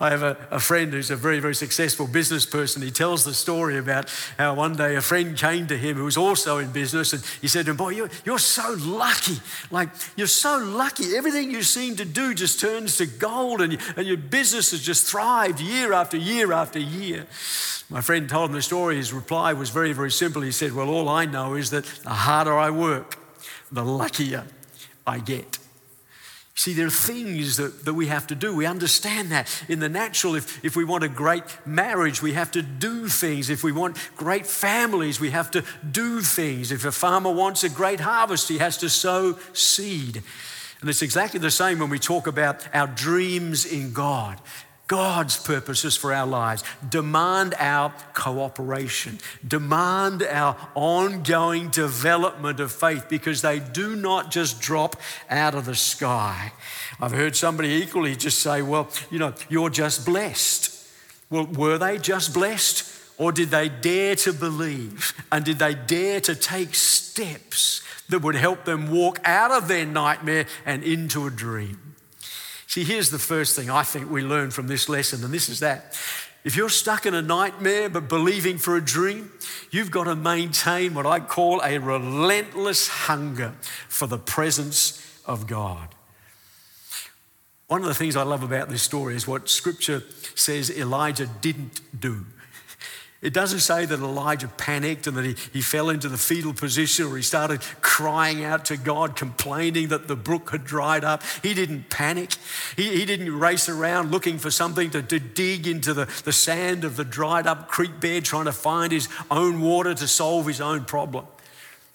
I 0.00 0.10
have 0.10 0.22
a, 0.22 0.36
a, 0.50 0.60
friend 0.60 0.92
who's 0.92 1.10
a 1.10 1.16
very, 1.16 1.40
very 1.40 1.54
successful 1.54 2.06
business 2.06 2.44
person. 2.44 2.82
He 2.82 2.90
tells 2.90 3.24
the 3.24 3.34
story 3.34 3.78
about 3.78 4.12
how 4.38 4.54
one 4.54 4.76
day 4.76 4.96
a 4.96 5.00
friend 5.00 5.36
came 5.36 5.66
to 5.68 5.76
him 5.76 5.96
who 5.96 6.04
was 6.04 6.16
also 6.16 6.58
in 6.58 6.70
business 6.72 7.12
and 7.12 7.22
he 7.40 7.48
said 7.48 7.64
to 7.66 7.70
him, 7.72 7.76
Boy, 7.76 7.90
you're, 7.90 8.10
you're 8.24 8.38
so 8.38 8.76
lucky. 8.78 9.38
Like, 9.70 9.88
you're 10.16 10.26
so 10.26 10.58
lucky. 10.58 11.16
Everything 11.16 11.50
you 11.50 11.62
seem 11.62 11.96
to 11.96 12.04
do 12.04 12.34
just 12.34 12.60
turns 12.60 12.96
to 12.98 13.06
gold 13.06 13.60
and, 13.60 13.78
and 13.96 14.06
your 14.06 14.16
business 14.16 14.70
has 14.72 14.82
just 14.82 15.06
thrived 15.06 15.60
year 15.60 15.92
after 15.92 16.16
year 16.16 16.52
after 16.52 16.78
year. 16.78 17.26
My 17.88 18.00
friend 18.00 18.28
told 18.28 18.50
him 18.50 18.56
the 18.56 18.62
story. 18.62 18.96
His 18.96 19.12
reply 19.12 19.52
was 19.52 19.70
very, 19.70 19.92
very 19.92 20.10
simple. 20.10 20.42
He 20.42 20.52
said, 20.52 20.72
Well, 20.72 20.88
all 20.88 21.08
I 21.08 21.24
know 21.24 21.54
is 21.54 21.70
that 21.70 21.84
the 21.84 22.10
harder 22.10 22.58
I 22.58 22.70
work, 22.70 23.18
the 23.70 23.84
luckier 23.84 24.44
I 25.06 25.20
get. 25.20 25.58
See, 26.58 26.72
there 26.72 26.86
are 26.86 26.90
things 26.90 27.58
that, 27.58 27.84
that 27.84 27.92
we 27.92 28.06
have 28.06 28.26
to 28.28 28.34
do. 28.34 28.56
We 28.56 28.64
understand 28.64 29.30
that. 29.30 29.46
In 29.68 29.78
the 29.78 29.90
natural, 29.90 30.34
if, 30.34 30.64
if 30.64 30.74
we 30.74 30.84
want 30.84 31.04
a 31.04 31.08
great 31.08 31.44
marriage, 31.66 32.22
we 32.22 32.32
have 32.32 32.50
to 32.52 32.62
do 32.62 33.08
things. 33.08 33.50
If 33.50 33.62
we 33.62 33.72
want 33.72 33.98
great 34.16 34.46
families, 34.46 35.20
we 35.20 35.30
have 35.30 35.50
to 35.50 35.62
do 35.88 36.22
things. 36.22 36.72
If 36.72 36.86
a 36.86 36.92
farmer 36.92 37.30
wants 37.30 37.62
a 37.62 37.68
great 37.68 38.00
harvest, 38.00 38.48
he 38.48 38.56
has 38.56 38.78
to 38.78 38.88
sow 38.88 39.38
seed. 39.52 40.22
And 40.80 40.88
it's 40.88 41.02
exactly 41.02 41.40
the 41.40 41.50
same 41.50 41.78
when 41.78 41.90
we 41.90 41.98
talk 41.98 42.26
about 42.26 42.66
our 42.74 42.86
dreams 42.86 43.66
in 43.66 43.92
God. 43.92 44.40
God's 44.86 45.36
purposes 45.36 45.96
for 45.96 46.12
our 46.12 46.26
lives 46.26 46.62
demand 46.88 47.54
our 47.58 47.92
cooperation, 48.14 49.18
demand 49.46 50.22
our 50.22 50.56
ongoing 50.74 51.68
development 51.70 52.60
of 52.60 52.70
faith 52.70 53.08
because 53.08 53.42
they 53.42 53.58
do 53.58 53.96
not 53.96 54.30
just 54.30 54.60
drop 54.60 54.96
out 55.28 55.54
of 55.54 55.64
the 55.64 55.74
sky. 55.74 56.52
I've 57.00 57.12
heard 57.12 57.34
somebody 57.34 57.70
equally 57.70 58.14
just 58.14 58.38
say, 58.38 58.62
well, 58.62 58.88
you 59.10 59.18
know, 59.18 59.34
you're 59.48 59.70
just 59.70 60.06
blessed. 60.06 60.72
Well, 61.30 61.46
were 61.46 61.78
they 61.78 61.98
just 61.98 62.32
blessed? 62.32 62.92
Or 63.18 63.32
did 63.32 63.48
they 63.48 63.68
dare 63.68 64.14
to 64.16 64.32
believe? 64.32 65.14
And 65.32 65.44
did 65.44 65.58
they 65.58 65.74
dare 65.74 66.20
to 66.20 66.34
take 66.34 66.74
steps 66.74 67.82
that 68.08 68.22
would 68.22 68.34
help 68.36 68.64
them 68.64 68.90
walk 68.90 69.18
out 69.24 69.50
of 69.50 69.68
their 69.68 69.86
nightmare 69.86 70.46
and 70.64 70.84
into 70.84 71.26
a 71.26 71.30
dream? 71.30 71.85
See, 72.66 72.84
here's 72.84 73.10
the 73.10 73.18
first 73.18 73.56
thing 73.56 73.70
I 73.70 73.82
think 73.82 74.10
we 74.10 74.22
learn 74.22 74.50
from 74.50 74.66
this 74.66 74.88
lesson, 74.88 75.24
and 75.24 75.32
this 75.32 75.48
is 75.48 75.60
that. 75.60 75.98
If 76.44 76.56
you're 76.56 76.68
stuck 76.68 77.06
in 77.06 77.14
a 77.14 77.22
nightmare 77.22 77.88
but 77.88 78.08
believing 78.08 78.58
for 78.58 78.76
a 78.76 78.80
dream, 78.80 79.32
you've 79.70 79.90
got 79.90 80.04
to 80.04 80.14
maintain 80.14 80.94
what 80.94 81.04
I 81.04 81.18
call 81.18 81.60
a 81.62 81.78
relentless 81.78 82.86
hunger 82.86 83.54
for 83.88 84.06
the 84.06 84.18
presence 84.18 85.20
of 85.26 85.46
God. 85.46 85.88
One 87.66 87.80
of 87.80 87.88
the 87.88 87.94
things 87.94 88.14
I 88.14 88.22
love 88.22 88.44
about 88.44 88.68
this 88.68 88.82
story 88.82 89.16
is 89.16 89.26
what 89.26 89.48
scripture 89.48 90.04
says 90.36 90.70
Elijah 90.70 91.26
didn't 91.26 91.80
do. 91.98 92.26
It 93.22 93.32
doesn't 93.32 93.60
say 93.60 93.86
that 93.86 93.98
Elijah 93.98 94.48
panicked 94.48 95.06
and 95.06 95.16
that 95.16 95.24
he, 95.24 95.34
he 95.52 95.62
fell 95.62 95.88
into 95.88 96.08
the 96.08 96.18
fetal 96.18 96.52
position 96.52 97.06
or 97.06 97.16
he 97.16 97.22
started 97.22 97.62
crying 97.80 98.44
out 98.44 98.66
to 98.66 98.76
God, 98.76 99.16
complaining 99.16 99.88
that 99.88 100.06
the 100.06 100.16
brook 100.16 100.50
had 100.50 100.64
dried 100.64 101.02
up. 101.02 101.22
He 101.42 101.54
didn't 101.54 101.88
panic. 101.88 102.34
He, 102.76 102.98
he 102.98 103.06
didn't 103.06 103.38
race 103.38 103.70
around 103.70 104.10
looking 104.10 104.38
for 104.38 104.50
something 104.50 104.90
to, 104.90 105.02
to 105.02 105.18
dig 105.18 105.66
into 105.66 105.94
the, 105.94 106.04
the 106.24 106.32
sand 106.32 106.84
of 106.84 106.96
the 106.96 107.04
dried 107.04 107.46
up 107.46 107.68
creek 107.68 108.00
bed, 108.00 108.26
trying 108.26 108.44
to 108.44 108.52
find 108.52 108.92
his 108.92 109.08
own 109.30 109.62
water 109.62 109.94
to 109.94 110.06
solve 110.06 110.46
his 110.46 110.60
own 110.60 110.84
problem. 110.84 111.26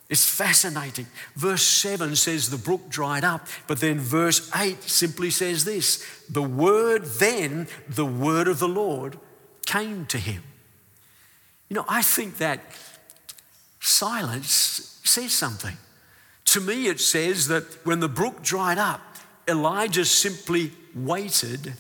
It's 0.10 0.26
fascinating. 0.26 1.06
Verse 1.36 1.64
7 1.64 2.16
says 2.16 2.50
the 2.50 2.58
brook 2.58 2.90
dried 2.90 3.24
up, 3.24 3.48
but 3.68 3.80
then 3.80 4.00
verse 4.00 4.52
8 4.54 4.82
simply 4.84 5.30
says 5.30 5.66
this 5.66 6.24
the 6.28 6.42
word, 6.42 7.06
then 7.06 7.68
the 7.88 8.06
word 8.06 8.48
of 8.48 8.60
the 8.60 8.68
Lord 8.68 9.18
came 9.66 10.06
to 10.08 10.18
him. 10.18 10.44
You 11.72 11.76
know, 11.76 11.86
I 11.88 12.02
think 12.02 12.40
that 12.40 12.60
silence 13.80 15.00
says 15.06 15.32
something. 15.32 15.78
To 16.48 16.60
me, 16.60 16.88
it 16.88 17.00
says 17.00 17.48
that 17.48 17.64
when 17.86 18.02
the 18.02 18.10
brook 18.10 18.44
dried 18.44 18.78
up, 18.78 19.00
Elijah 19.48 20.04
simply 20.04 20.74
waited 20.94 21.76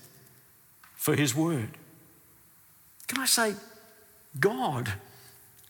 for 0.95 1.13
his 1.13 1.35
word. 1.35 1.71
Can 3.09 3.21
I 3.21 3.25
say, 3.25 3.55
God 4.39 4.93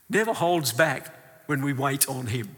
never 0.07 0.33
holds 0.33 0.71
back 0.71 1.47
when 1.47 1.63
we 1.63 1.73
wait 1.73 2.07
on 2.07 2.27
him. 2.27 2.55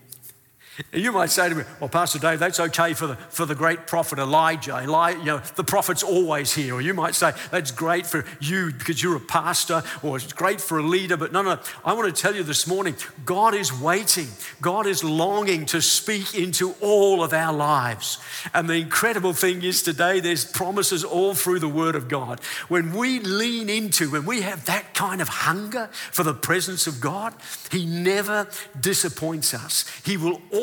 You 0.91 1.11
might 1.11 1.29
say 1.29 1.49
to 1.49 1.55
me, 1.55 1.63
well, 1.79 1.89
Pastor 1.89 2.17
Dave, 2.17 2.39
that's 2.39 2.59
okay 2.59 2.93
for 2.93 3.05
the, 3.05 3.15
for 3.15 3.45
the 3.45 3.53
great 3.53 3.85
prophet 3.85 4.17
Elijah. 4.17 4.81
Eli, 4.81 5.11
you 5.11 5.25
know, 5.25 5.37
the 5.55 5.63
prophet's 5.63 6.01
always 6.01 6.51
here. 6.51 6.73
Or 6.73 6.81
you 6.81 6.95
might 6.95 7.13
say, 7.13 7.31
that's 7.51 7.69
great 7.69 8.07
for 8.07 8.25
you 8.39 8.71
because 8.71 9.01
you're 9.01 9.15
a 9.15 9.19
pastor, 9.19 9.83
or 10.01 10.17
it's 10.17 10.33
great 10.33 10.59
for 10.59 10.79
a 10.79 10.83
leader. 10.83 11.15
But 11.15 11.31
no, 11.31 11.43
no, 11.43 11.59
I 11.85 11.93
want 11.93 12.13
to 12.13 12.21
tell 12.21 12.35
you 12.35 12.41
this 12.41 12.65
morning, 12.65 12.95
God 13.23 13.53
is 13.53 13.71
waiting. 13.71 14.27
God 14.61 14.87
is 14.87 15.03
longing 15.03 15.67
to 15.67 15.81
speak 15.81 16.33
into 16.33 16.73
all 16.81 17.23
of 17.23 17.33
our 17.33 17.53
lives. 17.53 18.17
And 18.51 18.67
the 18.67 18.75
incredible 18.75 19.33
thing 19.33 19.61
is 19.61 19.83
today, 19.83 20.21
there's 20.21 20.43
promises 20.43 21.03
all 21.03 21.35
through 21.35 21.59
the 21.59 21.69
Word 21.69 21.95
of 21.95 22.07
God. 22.07 22.39
When 22.67 22.93
we 22.93 23.19
lean 23.19 23.69
into, 23.69 24.09
when 24.09 24.25
we 24.25 24.41
have 24.41 24.65
that 24.65 24.95
kind 24.95 25.21
of 25.21 25.27
hunger 25.27 25.87
for 25.91 26.23
the 26.23 26.33
presence 26.33 26.87
of 26.87 26.99
God, 26.99 27.35
He 27.69 27.85
never 27.85 28.47
disappoints 28.79 29.53
us. 29.53 29.85
He 30.03 30.17
will 30.17 30.41
always 30.51 30.62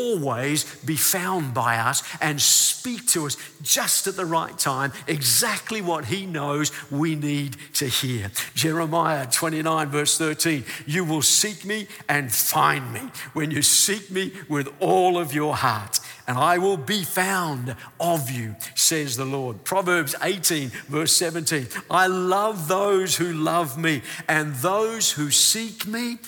be 0.85 0.97
found 0.97 1.55
by 1.55 1.77
us 1.77 2.03
and 2.21 2.41
speak 2.41 3.07
to 3.09 3.27
us 3.27 3.37
just 3.63 4.07
at 4.07 4.17
the 4.17 4.25
right 4.25 4.59
time, 4.59 4.93
exactly 5.07 5.83
what 5.83 6.07
He 6.07 6.27
knows 6.27 6.73
we 6.91 7.15
need 7.15 7.57
to 7.75 7.87
hear. 7.87 8.31
Jeremiah 8.55 9.27
29, 9.31 9.89
verse 9.89 10.19
13 10.19 10.65
You 10.87 11.05
will 11.05 11.23
seek 11.23 11.65
me 11.65 11.87
and 12.09 12.33
find 12.33 12.93
me 12.93 13.03
when 13.33 13.51
you 13.51 13.63
seek 13.63 14.11
me 14.11 14.33
with 14.49 14.69
all 14.81 15.19
of 15.19 15.33
your 15.33 15.57
heart 15.57 16.01
and 16.31 16.39
I 16.39 16.59
will 16.59 16.77
be 16.77 17.03
found 17.03 17.75
of 17.99 18.31
you, 18.31 18.55
says 18.77 19.17
the 19.17 19.25
Lord. 19.25 19.65
Proverbs 19.65 20.15
18, 20.23 20.69
verse 20.87 21.11
17. 21.17 21.67
I 21.91 22.07
love 22.07 22.69
those 22.69 23.17
who 23.17 23.33
love 23.33 23.77
me, 23.77 24.03
and 24.29 24.55
those 24.55 25.11
who 25.11 25.33
seek 25.33 25.89
me 25.89 26.19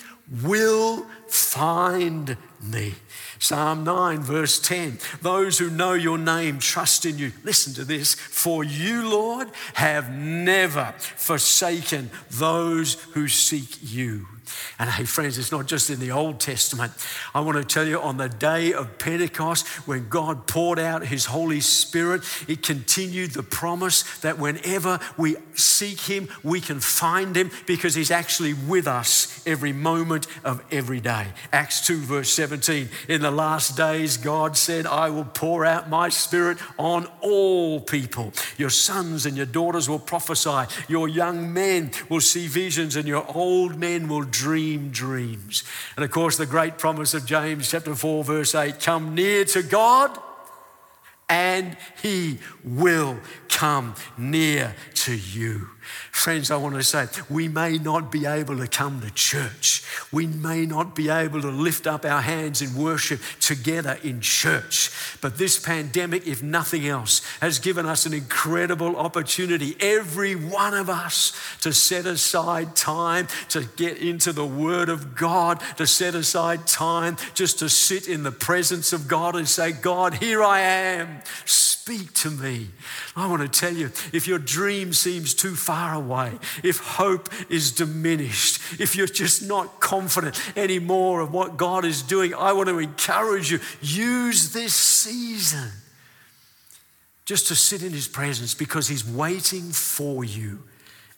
will 0.43 1.05
find 1.27 2.37
me. 2.61 2.95
Psalm 3.39 3.83
9, 3.83 4.21
verse 4.21 4.59
10 4.59 4.99
Those 5.21 5.59
who 5.59 5.69
know 5.69 5.93
your 5.93 6.17
name 6.17 6.59
trust 6.59 7.05
in 7.05 7.17
you. 7.17 7.33
Listen 7.43 7.73
to 7.73 7.83
this. 7.83 8.15
For 8.15 8.63
you, 8.63 9.09
Lord, 9.09 9.49
have 9.73 10.11
never 10.11 10.93
forsaken 10.97 12.09
those 12.31 12.93
who 13.13 13.27
seek 13.27 13.77
you. 13.81 14.27
And 14.79 14.89
hey, 14.89 15.05
friends, 15.05 15.37
it's 15.37 15.51
not 15.51 15.67
just 15.67 15.89
in 15.89 15.99
the 15.99 16.11
Old 16.11 16.39
Testament. 16.39 16.91
I 17.33 17.41
want 17.41 17.57
to 17.57 17.63
tell 17.63 17.87
you 17.87 17.99
on 17.99 18.17
the 18.17 18.29
day 18.29 18.73
of 18.73 18.97
Pentecost, 18.97 19.67
when 19.87 20.09
God 20.09 20.47
poured 20.47 20.79
out 20.79 21.05
his 21.05 21.25
Holy 21.25 21.61
Spirit, 21.61 22.23
it 22.47 22.63
continued 22.63 23.31
the 23.31 23.43
promise 23.43 24.03
that 24.19 24.39
whenever 24.39 24.99
we 25.17 25.35
seek 25.55 25.99
him, 26.01 26.27
we 26.43 26.59
can 26.59 26.79
find 26.79 27.35
him 27.35 27.51
because 27.65 27.95
he's 27.95 28.11
actually 28.11 28.53
with 28.53 28.87
us 28.87 29.45
every 29.45 29.73
moment 29.73 30.27
of 30.43 30.63
every 30.71 30.99
day. 30.99 31.27
Acts 31.51 31.85
2, 31.85 31.97
verse 31.97 32.29
17. 32.29 32.89
In 33.07 33.21
the 33.21 33.31
last 33.31 33.77
days, 33.77 34.17
God 34.17 34.57
said, 34.57 34.85
I 34.85 35.09
will 35.09 35.25
pour 35.25 35.65
out 35.65 35.89
my 35.89 36.09
spirit 36.09 36.57
on 36.77 37.07
all 37.21 37.79
people. 37.79 38.33
Your 38.57 38.69
sons 38.69 39.25
and 39.25 39.37
your 39.37 39.45
daughters 39.45 39.89
will 39.89 39.99
prophesy, 39.99 40.73
your 40.87 41.07
young 41.07 41.53
men 41.53 41.91
will 42.09 42.21
see 42.21 42.47
visions, 42.47 42.95
and 42.95 43.07
your 43.07 43.25
old 43.33 43.77
men 43.77 44.07
will 44.07 44.23
dream 44.33 44.89
dreams. 44.89 45.63
And 45.95 46.03
of 46.03 46.11
course, 46.11 46.35
the 46.35 46.45
great 46.45 46.77
promise 46.77 47.13
of 47.13 47.25
James 47.25 47.69
chapter 47.69 47.95
4, 47.95 48.23
verse 48.23 48.55
8 48.55 48.79
come 48.81 49.15
near 49.15 49.45
to 49.45 49.63
God 49.63 50.19
and 51.29 51.77
he 52.01 52.39
will 52.63 53.19
come 53.47 53.95
near 54.17 54.75
to 54.95 55.15
you. 55.15 55.69
Friends, 56.11 56.51
I 56.51 56.57
want 56.57 56.75
to 56.75 56.83
say, 56.83 57.07
we 57.29 57.47
may 57.47 57.77
not 57.77 58.11
be 58.11 58.25
able 58.25 58.57
to 58.57 58.67
come 58.67 59.01
to 59.01 59.11
church. 59.11 59.83
We 60.11 60.27
may 60.27 60.65
not 60.65 60.95
be 60.95 61.09
able 61.09 61.41
to 61.41 61.49
lift 61.49 61.87
up 61.87 62.05
our 62.05 62.21
hands 62.21 62.61
in 62.61 62.75
worship 62.75 63.19
together 63.39 63.97
in 64.03 64.21
church. 64.21 64.91
But 65.21 65.37
this 65.37 65.59
pandemic, 65.59 66.27
if 66.27 66.43
nothing 66.43 66.87
else, 66.87 67.21
has 67.41 67.59
given 67.59 67.85
us 67.85 68.05
an 68.05 68.13
incredible 68.13 68.95
opportunity, 68.95 69.75
every 69.79 70.35
one 70.35 70.73
of 70.73 70.89
us, 70.89 71.33
to 71.61 71.73
set 71.73 72.05
aside 72.05 72.75
time 72.75 73.27
to 73.49 73.63
get 73.75 73.97
into 73.97 74.31
the 74.31 74.45
Word 74.45 74.89
of 74.89 75.15
God, 75.15 75.61
to 75.77 75.87
set 75.87 76.15
aside 76.15 76.67
time 76.67 77.17
just 77.33 77.59
to 77.59 77.69
sit 77.69 78.07
in 78.07 78.23
the 78.23 78.31
presence 78.31 78.93
of 78.93 79.07
God 79.07 79.35
and 79.35 79.47
say, 79.47 79.71
God, 79.71 80.15
here 80.15 80.43
I 80.43 80.59
am 80.59 81.21
Speak 81.83 82.13
to 82.13 82.31
me. 82.31 82.69
I 83.13 83.27
want 83.27 83.41
to 83.41 83.59
tell 83.59 83.73
you 83.73 83.87
if 84.13 84.25
your 84.25 84.39
dream 84.39 84.93
seems 84.93 85.33
too 85.33 85.53
far 85.53 85.72
away, 85.73 86.31
if 86.63 86.79
hope 86.79 87.29
is 87.49 87.71
diminished, 87.71 88.79
if 88.79 88.95
you're 88.95 89.07
just 89.07 89.41
not 89.47 89.79
confident 89.79 90.39
anymore 90.57 91.21
of 91.21 91.33
what 91.33 91.57
God 91.57 91.85
is 91.85 92.01
doing, 92.01 92.33
I 92.33 92.53
want 92.53 92.69
to 92.69 92.79
encourage 92.79 93.51
you 93.51 93.59
use 93.81 94.53
this 94.53 94.73
season 94.73 95.69
just 97.25 97.47
to 97.47 97.55
sit 97.55 97.83
in 97.83 97.91
His 97.91 98.07
presence 98.07 98.53
because 98.53 98.87
He's 98.87 99.07
waiting 99.07 99.71
for 99.71 100.23
you 100.23 100.63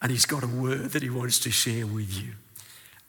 and 0.01 0.11
He's 0.11 0.25
got 0.25 0.43
a 0.43 0.47
word 0.47 0.91
that 0.91 1.03
He 1.03 1.09
wants 1.09 1.39
to 1.39 1.51
share 1.51 1.87
with 1.87 2.13
you. 2.21 2.33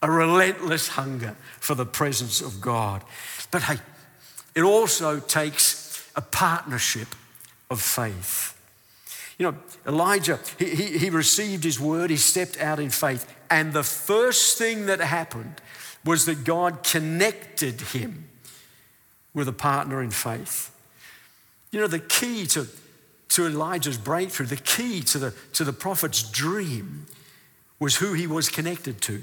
A 0.03 0.11
relentless 0.11 0.89
hunger 0.89 1.37
for 1.61 1.75
the 1.75 1.87
presence 1.87 2.41
of 2.41 2.61
God. 2.61 3.03
But 3.51 3.63
hey, 3.63 3.77
it 4.55 4.63
also 4.63 5.21
takes 5.21 6.11
a 6.17 6.21
partnership 6.21 7.09
of 7.71 7.81
faith. 7.81 8.56
You 9.39 9.51
know, 9.51 9.57
Elijah, 9.87 10.41
he, 10.59 10.75
he, 10.75 10.99
he, 10.99 11.11
received 11.11 11.63
his 11.63 11.79
word, 11.79 12.09
he 12.09 12.17
stepped 12.17 12.59
out 12.59 12.81
in 12.81 12.89
faith. 12.89 13.31
And 13.51 13.73
the 13.73 13.83
first 13.83 14.57
thing 14.57 14.87
that 14.87 15.01
happened 15.01 15.61
was 16.05 16.25
that 16.25 16.45
God 16.45 16.83
connected 16.83 17.81
him 17.81 18.29
with 19.35 19.49
a 19.49 19.53
partner 19.53 20.03
in 20.03 20.11
faith. 20.11 20.75
You 21.71 21.81
know, 21.81 21.87
the 21.87 21.99
key 21.99 22.47
to, 22.47 22.67
to 23.31 23.47
Elijah's 23.47 23.99
breakthrough, 23.99 24.47
the 24.47 24.57
key 24.57 25.03
to 25.03 25.19
the, 25.19 25.35
to 25.53 25.65
the 25.65 25.73
prophet's 25.73 26.23
dream 26.23 27.07
was 27.79 27.97
who 27.97 28.15
he 28.15 28.27
was 28.27 28.49
connected 28.49 29.03
to. 29.03 29.23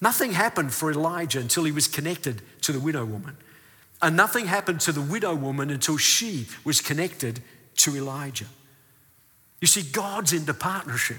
Nothing 0.00 0.32
happened 0.32 0.72
for 0.72 0.92
Elijah 0.92 1.40
until 1.40 1.64
he 1.64 1.72
was 1.72 1.88
connected 1.88 2.42
to 2.62 2.72
the 2.72 2.80
widow 2.80 3.04
woman. 3.04 3.36
And 4.00 4.16
nothing 4.16 4.46
happened 4.46 4.80
to 4.82 4.92
the 4.92 5.02
widow 5.02 5.34
woman 5.34 5.70
until 5.70 5.96
she 5.96 6.46
was 6.64 6.80
connected 6.80 7.40
to 7.78 7.96
Elijah. 7.96 8.46
You 9.60 9.66
see, 9.66 9.82
God's 9.82 10.32
into 10.32 10.54
partnership. 10.54 11.18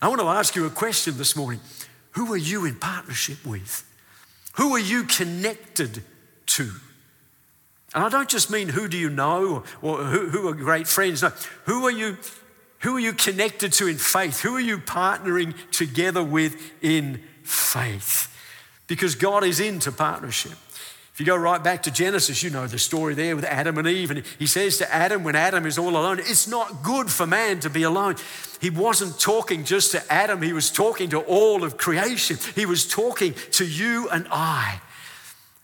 I 0.00 0.08
want 0.08 0.20
to 0.20 0.26
ask 0.26 0.56
you 0.56 0.66
a 0.66 0.70
question 0.70 1.18
this 1.18 1.36
morning. 1.36 1.60
Who 2.12 2.32
are 2.32 2.38
you 2.38 2.64
in 2.64 2.76
partnership 2.76 3.44
with? 3.44 3.88
Who 4.54 4.74
are 4.74 4.80
you 4.80 5.04
connected 5.04 6.02
to? 6.46 6.70
And 7.94 8.02
I 8.02 8.08
don't 8.08 8.28
just 8.28 8.50
mean 8.50 8.68
who 8.68 8.88
do 8.88 8.96
you 8.96 9.10
know 9.10 9.64
or, 9.82 9.98
who 9.98 10.48
are 10.48 10.54
great 10.54 10.86
friends. 10.86 11.22
No, 11.22 11.30
who 11.64 11.86
are 11.86 11.90
you? 11.90 12.16
Who 12.80 12.96
are 12.96 13.00
you 13.00 13.12
connected 13.12 13.72
to 13.74 13.86
in 13.86 13.96
faith? 13.96 14.40
Who 14.40 14.56
are 14.56 14.60
you 14.60 14.78
partnering 14.78 15.54
together 15.70 16.24
with 16.24 16.72
in 16.82 17.22
faith? 17.44 18.28
Because 18.88 19.14
God 19.14 19.44
is 19.44 19.60
into 19.60 19.92
partnership. 19.92 20.58
If 21.12 21.20
you 21.20 21.26
go 21.26 21.36
right 21.36 21.62
back 21.62 21.82
to 21.82 21.90
Genesis, 21.90 22.42
you 22.42 22.48
know 22.48 22.66
the 22.66 22.78
story 22.78 23.14
there 23.14 23.36
with 23.36 23.44
Adam 23.44 23.76
and 23.76 23.86
Eve. 23.86 24.10
And 24.10 24.24
he 24.38 24.46
says 24.46 24.78
to 24.78 24.92
Adam, 24.92 25.24
when 25.24 25.36
Adam 25.36 25.66
is 25.66 25.76
all 25.76 25.90
alone, 25.90 26.18
it's 26.18 26.48
not 26.48 26.82
good 26.82 27.10
for 27.10 27.26
man 27.26 27.60
to 27.60 27.70
be 27.70 27.82
alone. 27.82 28.16
He 28.62 28.70
wasn't 28.70 29.20
talking 29.20 29.64
just 29.64 29.92
to 29.92 30.02
Adam, 30.10 30.40
he 30.40 30.54
was 30.54 30.70
talking 30.70 31.10
to 31.10 31.20
all 31.20 31.64
of 31.64 31.76
creation. 31.76 32.38
He 32.54 32.64
was 32.64 32.88
talking 32.88 33.34
to 33.52 33.66
you 33.66 34.08
and 34.08 34.26
I. 34.30 34.80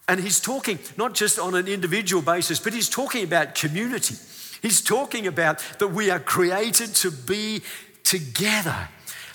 And 0.06 0.20
he's 0.20 0.40
talking 0.40 0.78
not 0.98 1.14
just 1.14 1.38
on 1.38 1.54
an 1.54 1.66
individual 1.66 2.22
basis, 2.22 2.60
but 2.60 2.74
he's 2.74 2.88
talking 2.90 3.24
about 3.24 3.54
community. 3.54 4.16
He's 4.60 4.82
talking 4.82 5.26
about 5.26 5.64
that 5.78 5.88
we 5.88 6.10
are 6.10 6.20
created 6.20 6.94
to 6.96 7.10
be 7.10 7.62
together 8.04 8.88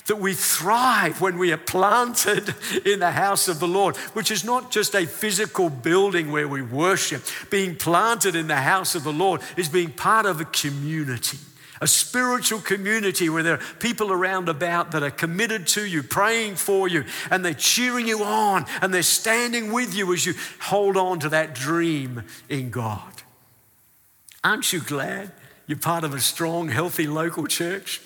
that 0.07 0.17
we 0.17 0.33
thrive 0.33 1.21
when 1.21 1.37
we 1.37 1.51
are 1.51 1.57
planted 1.57 2.53
in 2.85 2.99
the 2.99 3.11
house 3.11 3.47
of 3.47 3.59
the 3.59 3.67
Lord, 3.67 3.95
which 4.13 4.31
is 4.31 4.43
not 4.43 4.71
just 4.71 4.95
a 4.95 5.05
physical 5.05 5.69
building 5.69 6.31
where 6.31 6.47
we 6.47 6.61
worship. 6.61 7.23
Being 7.49 7.75
planted 7.75 8.35
in 8.35 8.47
the 8.47 8.55
house 8.55 8.95
of 8.95 9.03
the 9.03 9.13
Lord 9.13 9.41
is 9.55 9.69
being 9.69 9.91
part 9.91 10.25
of 10.25 10.41
a 10.41 10.45
community. 10.45 11.37
A 11.81 11.87
spiritual 11.87 12.61
community 12.61 13.27
where 13.27 13.43
there 13.43 13.55
are 13.55 13.75
people 13.79 14.11
around 14.11 14.47
about 14.47 14.91
that 14.91 15.03
are 15.03 15.11
committed 15.11 15.67
to 15.67 15.85
you, 15.85 16.01
praying 16.01 16.55
for 16.55 16.87
you, 16.87 17.03
and 17.29 17.43
they're 17.43 17.53
cheering 17.53 18.07
you 18.07 18.23
on 18.23 18.65
and 18.81 18.93
they're 18.93 19.03
standing 19.03 19.71
with 19.71 19.93
you 19.93 20.13
as 20.13 20.25
you 20.25 20.33
hold 20.61 20.95
on 20.95 21.19
to 21.19 21.29
that 21.29 21.55
dream 21.55 22.23
in 22.47 22.69
God. 22.69 23.23
Aren't 24.43 24.71
you 24.71 24.79
glad 24.81 25.31
you're 25.67 25.77
part 25.77 26.03
of 26.03 26.13
a 26.13 26.19
strong, 26.19 26.69
healthy 26.69 27.07
local 27.07 27.47
church? 27.47 28.01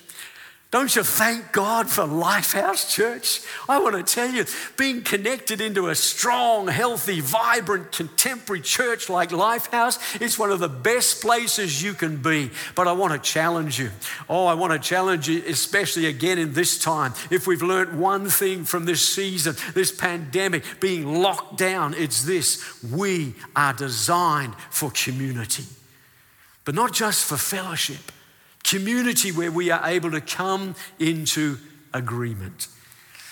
Don't 0.70 0.94
you 0.98 1.04
thank 1.04 1.54
God 1.54 1.90
for 1.90 2.04
Lifehouse 2.04 2.94
Church? 2.94 3.42
I 3.70 3.80
want 3.80 3.96
to 3.96 4.04
tell 4.04 4.30
you, 4.30 4.44
being 4.76 5.02
connected 5.02 5.62
into 5.62 5.88
a 5.88 5.96
strong, 5.96 6.68
healthy, 6.68 7.22
vibrant, 7.22 7.94
contemporary 7.94 8.60
church 8.60 9.08
like 9.10 9.30
Lifehouse, 9.30 9.98
it's 10.20 10.38
one 10.38 10.52
of 10.52 10.60
the 10.60 10.68
best 10.68 11.22
places 11.22 11.82
you 11.82 11.94
can 11.94 12.18
be. 12.18 12.52
But 12.76 12.90
I 12.90 12.92
want 12.92 13.14
to 13.14 13.20
challenge 13.20 13.80
you. 13.80 13.92
Oh, 14.28 14.46
I 14.46 14.56
want 14.56 14.74
to 14.74 14.80
challenge 14.80 15.30
you, 15.30 15.42
especially 15.48 16.08
again 16.08 16.38
in 16.38 16.52
this 16.52 16.78
time. 16.78 17.14
If 17.32 17.48
we've 17.48 17.64
learned 17.64 17.98
one 17.98 18.28
thing 18.28 18.66
from 18.66 18.84
this 18.84 19.08
season, 19.08 19.56
this 19.74 19.94
pandemic, 19.94 20.66
being 20.82 21.22
locked 21.22 21.58
down, 21.58 21.94
it's 21.94 22.24
this 22.24 22.84
we 22.84 23.36
are 23.56 23.72
designed 23.72 24.54
for 24.70 24.92
community, 24.92 25.64
but 26.66 26.76
not 26.76 26.92
just 26.92 27.24
for 27.24 27.38
fellowship 27.38 28.12
community 28.64 29.32
where 29.32 29.52
we 29.52 29.72
are 29.72 29.86
able 29.86 30.12
to 30.12 30.22
come 30.22 30.76
into 31.00 31.58
agreement. 31.94 32.68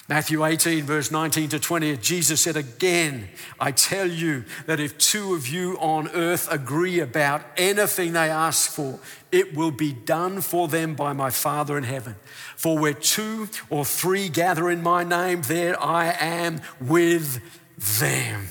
Matthew 0.08 0.46
18, 0.46 0.84
verse 0.84 1.10
19 1.10 1.50
to 1.50 1.60
20, 1.60 1.98
Jesus 1.98 2.41
said, 2.41 2.55
Again, 2.55 3.27
I 3.60 3.72
tell 3.72 4.08
you 4.08 4.46
that 4.67 4.79
if 4.79 5.00
two 5.00 5.34
of 5.34 5.48
you 5.48 5.79
on 5.79 6.10
earth 6.10 6.48
agree 6.51 7.00
about 7.00 7.41
anything 7.58 8.13
they 8.13 8.29
ask 8.29 8.70
for, 8.70 9.00
it 9.32 9.55
will 9.55 9.72
be 9.72 9.94
done 9.94 10.41
for 10.41 10.67
them 10.67 10.94
by 10.94 11.13
my 11.13 11.32
Father 11.32 11.75
in 11.75 11.84
heaven. 11.84 12.17
For 12.55 12.77
where 12.77 12.94
two 12.94 13.50
or 13.72 13.84
three 13.84 14.29
gather 14.29 14.70
in 14.70 14.84
my 14.84 15.03
name, 15.03 15.41
there 15.41 15.82
I 15.82 16.15
am 16.20 16.62
with 16.79 17.41
them. 18.00 18.48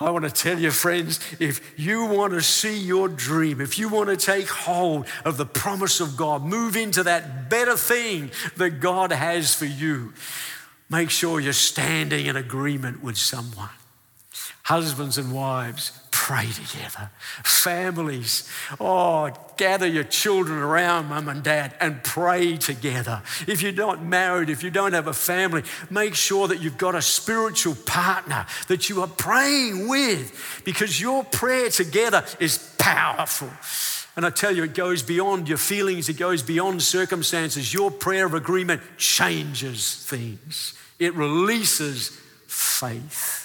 I 0.00 0.10
want 0.10 0.24
to 0.24 0.30
tell 0.30 0.58
you, 0.58 0.72
friends, 0.72 1.20
if 1.38 1.78
you 1.78 2.06
want 2.06 2.32
to 2.32 2.42
see 2.42 2.76
your 2.76 3.08
dream, 3.08 3.60
if 3.60 3.78
you 3.78 3.88
want 3.88 4.08
to 4.10 4.16
take 4.16 4.48
hold 4.48 5.06
of 5.24 5.36
the 5.36 5.46
promise 5.46 6.00
of 6.00 6.16
God, 6.16 6.42
move 6.42 6.76
into 6.76 7.04
that 7.04 7.48
better 7.48 7.76
thing 7.76 8.32
that 8.56 8.80
God 8.80 9.12
has 9.12 9.54
for 9.54 9.66
you, 9.66 10.12
make 10.90 11.10
sure 11.10 11.38
you're 11.38 11.52
standing 11.52 12.26
in 12.26 12.36
agreement 12.36 13.04
with 13.04 13.16
someone. 13.16 13.70
Husbands 14.64 15.16
and 15.16 15.32
wives, 15.32 15.92
pray 16.24 16.46
together. 16.46 17.10
Families, 17.44 18.48
oh, 18.80 19.30
gather 19.58 19.86
your 19.86 20.04
children 20.04 20.58
around 20.58 21.10
mum 21.10 21.28
and 21.28 21.42
dad 21.42 21.74
and 21.80 22.02
pray 22.02 22.56
together. 22.56 23.20
If 23.46 23.60
you're 23.60 23.72
not 23.72 24.02
married, 24.02 24.48
if 24.48 24.62
you 24.62 24.70
don't 24.70 24.94
have 24.94 25.06
a 25.06 25.12
family, 25.12 25.64
make 25.90 26.14
sure 26.14 26.48
that 26.48 26.62
you've 26.62 26.78
got 26.78 26.94
a 26.94 27.02
spiritual 27.02 27.74
partner 27.74 28.46
that 28.68 28.88
you 28.88 29.02
are 29.02 29.06
praying 29.06 29.86
with 29.86 30.62
because 30.64 30.98
your 30.98 31.24
prayer 31.24 31.68
together 31.68 32.24
is 32.40 32.56
powerful. 32.78 33.50
And 34.16 34.24
I 34.24 34.30
tell 34.30 34.56
you, 34.56 34.64
it 34.64 34.72
goes 34.72 35.02
beyond 35.02 35.46
your 35.46 35.58
feelings, 35.58 36.08
it 36.08 36.16
goes 36.16 36.42
beyond 36.42 36.80
circumstances. 36.80 37.74
Your 37.74 37.90
prayer 37.90 38.24
of 38.24 38.32
agreement 38.32 38.80
changes 38.96 39.94
things, 39.94 40.72
it 40.98 41.14
releases 41.14 42.18
faith. 42.46 43.43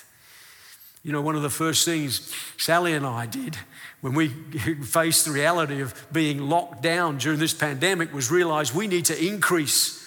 You 1.03 1.13
know, 1.13 1.21
one 1.21 1.35
of 1.35 1.41
the 1.41 1.49
first 1.49 1.85
things 1.85 2.33
Sally 2.57 2.93
and 2.93 3.05
I 3.05 3.25
did 3.25 3.57
when 4.01 4.13
we 4.13 4.27
faced 4.83 5.25
the 5.25 5.31
reality 5.31 5.81
of 5.81 5.93
being 6.11 6.49
locked 6.49 6.81
down 6.81 7.17
during 7.17 7.39
this 7.39 7.53
pandemic 7.53 8.13
was 8.13 8.29
realize 8.29 8.73
we 8.73 8.87
need 8.87 9.05
to 9.05 9.25
increase 9.25 9.97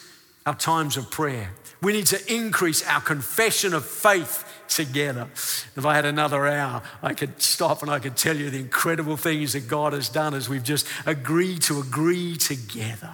our 0.44 0.54
times 0.54 0.96
of 0.96 1.11
prayer. 1.11 1.50
We 1.80 1.92
need 1.92 2.06
to 2.06 2.32
increase 2.32 2.87
our 2.87 3.00
confession 3.00 3.75
of 3.75 3.84
faith 3.84 4.44
together. 4.68 5.28
If 5.76 5.84
I 5.84 5.94
had 5.94 6.04
another 6.04 6.46
hour, 6.46 6.82
I 7.02 7.14
could 7.14 7.40
stop 7.40 7.82
and 7.82 7.90
I 7.90 7.99
could 7.99 8.16
tell 8.16 8.37
you 8.37 8.50
the 8.50 8.58
incredible 8.58 9.16
things 9.16 9.54
that 9.54 9.68
God 9.68 9.92
has 9.92 10.08
done 10.08 10.34
as 10.34 10.49
we've 10.49 10.62
just 10.62 10.87
agreed 11.06 11.62
to 11.62 11.80
agree 11.80 12.37
together. 12.37 13.12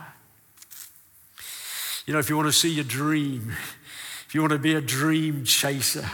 You 2.06 2.14
know, 2.14 2.18
if 2.18 2.28
you 2.30 2.37
want 2.37 2.49
to 2.49 2.52
see 2.52 2.73
your 2.73 2.85
dream, 2.85 3.50
if 4.26 4.35
you 4.35 4.40
want 4.40 4.52
to 4.52 4.58
be 4.58 4.75
a 4.75 4.80
dream 4.80 5.44
chaser, 5.44 6.08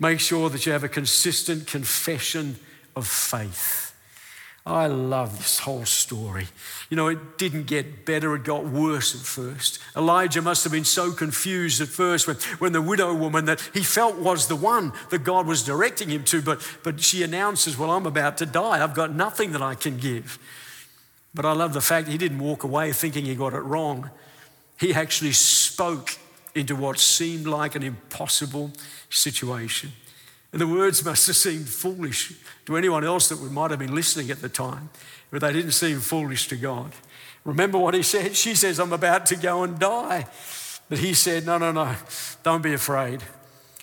Make 0.00 0.18
sure 0.18 0.48
that 0.48 0.64
you 0.64 0.72
have 0.72 0.82
a 0.82 0.88
consistent 0.88 1.66
confession 1.66 2.56
of 2.96 3.06
faith. 3.06 3.94
I 4.64 4.86
love 4.86 5.38
this 5.38 5.60
whole 5.60 5.84
story. 5.84 6.48
You 6.90 6.96
know, 6.96 7.08
it 7.08 7.38
didn't 7.38 7.66
get 7.66 8.04
better, 8.04 8.34
it 8.34 8.44
got 8.44 8.64
worse 8.64 9.14
at 9.14 9.20
first. 9.20 9.78
Elijah 9.96 10.42
must 10.42 10.64
have 10.64 10.72
been 10.72 10.84
so 10.84 11.12
confused 11.12 11.80
at 11.80 11.88
first 11.88 12.26
when, 12.26 12.36
when 12.58 12.72
the 12.72 12.82
widow 12.82 13.14
woman 13.14 13.46
that 13.46 13.60
he 13.72 13.82
felt 13.82 14.16
was 14.16 14.48
the 14.48 14.56
one 14.56 14.92
that 15.10 15.24
God 15.24 15.46
was 15.46 15.62
directing 15.62 16.08
him 16.08 16.24
to, 16.24 16.42
but, 16.42 16.66
but 16.82 17.00
she 17.00 17.22
announces, 17.22 17.78
Well, 17.78 17.90
I'm 17.90 18.06
about 18.06 18.38
to 18.38 18.46
die. 18.46 18.82
I've 18.82 18.94
got 18.94 19.14
nothing 19.14 19.52
that 19.52 19.62
I 19.62 19.74
can 19.74 19.96
give. 19.96 20.38
But 21.34 21.44
I 21.44 21.52
love 21.52 21.72
the 21.72 21.80
fact 21.80 22.08
he 22.08 22.18
didn't 22.18 22.38
walk 22.40 22.64
away 22.64 22.92
thinking 22.92 23.24
he 23.24 23.34
got 23.34 23.54
it 23.54 23.60
wrong. 23.60 24.10
He 24.78 24.94
actually 24.94 25.32
spoke 25.32 26.18
into 26.60 26.76
what 26.76 26.98
seemed 26.98 27.46
like 27.46 27.74
an 27.74 27.82
impossible 27.82 28.70
situation. 29.08 29.92
And 30.52 30.60
the 30.60 30.66
words 30.66 31.04
must 31.04 31.26
have 31.26 31.36
seemed 31.36 31.68
foolish 31.68 32.34
to 32.66 32.76
anyone 32.76 33.04
else 33.04 33.28
that 33.28 33.40
might 33.52 33.70
have 33.70 33.78
been 33.78 33.94
listening 33.94 34.30
at 34.30 34.40
the 34.40 34.48
time, 34.48 34.90
but 35.30 35.40
they 35.40 35.52
didn't 35.52 35.72
seem 35.72 36.00
foolish 36.00 36.48
to 36.48 36.56
God. 36.56 36.92
Remember 37.44 37.78
what 37.78 37.94
he 37.94 38.02
said? 38.02 38.36
She 38.36 38.54
says, 38.54 38.78
I'm 38.78 38.92
about 38.92 39.26
to 39.26 39.36
go 39.36 39.62
and 39.62 39.78
die. 39.78 40.26
But 40.88 40.98
he 40.98 41.14
said, 41.14 41.46
No, 41.46 41.56
no, 41.58 41.72
no, 41.72 41.94
don't 42.42 42.62
be 42.62 42.74
afraid. 42.74 43.22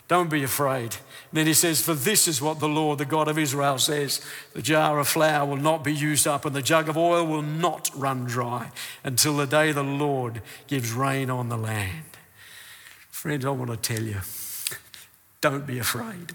Don't 0.07 0.29
be 0.29 0.43
afraid. 0.43 0.95
And 1.31 1.33
then 1.33 1.47
he 1.47 1.53
says, 1.53 1.81
For 1.81 1.93
this 1.93 2.27
is 2.27 2.41
what 2.41 2.59
the 2.59 2.67
Lord, 2.67 2.99
the 2.99 3.05
God 3.05 3.27
of 3.27 3.37
Israel, 3.37 3.77
says 3.77 4.21
the 4.53 4.61
jar 4.61 4.99
of 4.99 5.07
flour 5.07 5.45
will 5.45 5.57
not 5.57 5.83
be 5.83 5.93
used 5.93 6.27
up, 6.27 6.45
and 6.45 6.55
the 6.55 6.61
jug 6.61 6.87
of 6.87 6.97
oil 6.97 7.25
will 7.25 7.41
not 7.41 7.89
run 7.95 8.25
dry 8.25 8.71
until 9.03 9.37
the 9.37 9.47
day 9.47 9.71
the 9.71 9.83
Lord 9.83 10.41
gives 10.67 10.93
rain 10.93 11.29
on 11.29 11.49
the 11.49 11.57
land. 11.57 12.16
Friends, 13.17 13.45
I 13.45 13.49
want 13.49 13.71
to 13.71 13.77
tell 13.77 14.03
you 14.03 14.17
don't 15.41 15.65
be 15.65 15.79
afraid. 15.79 16.33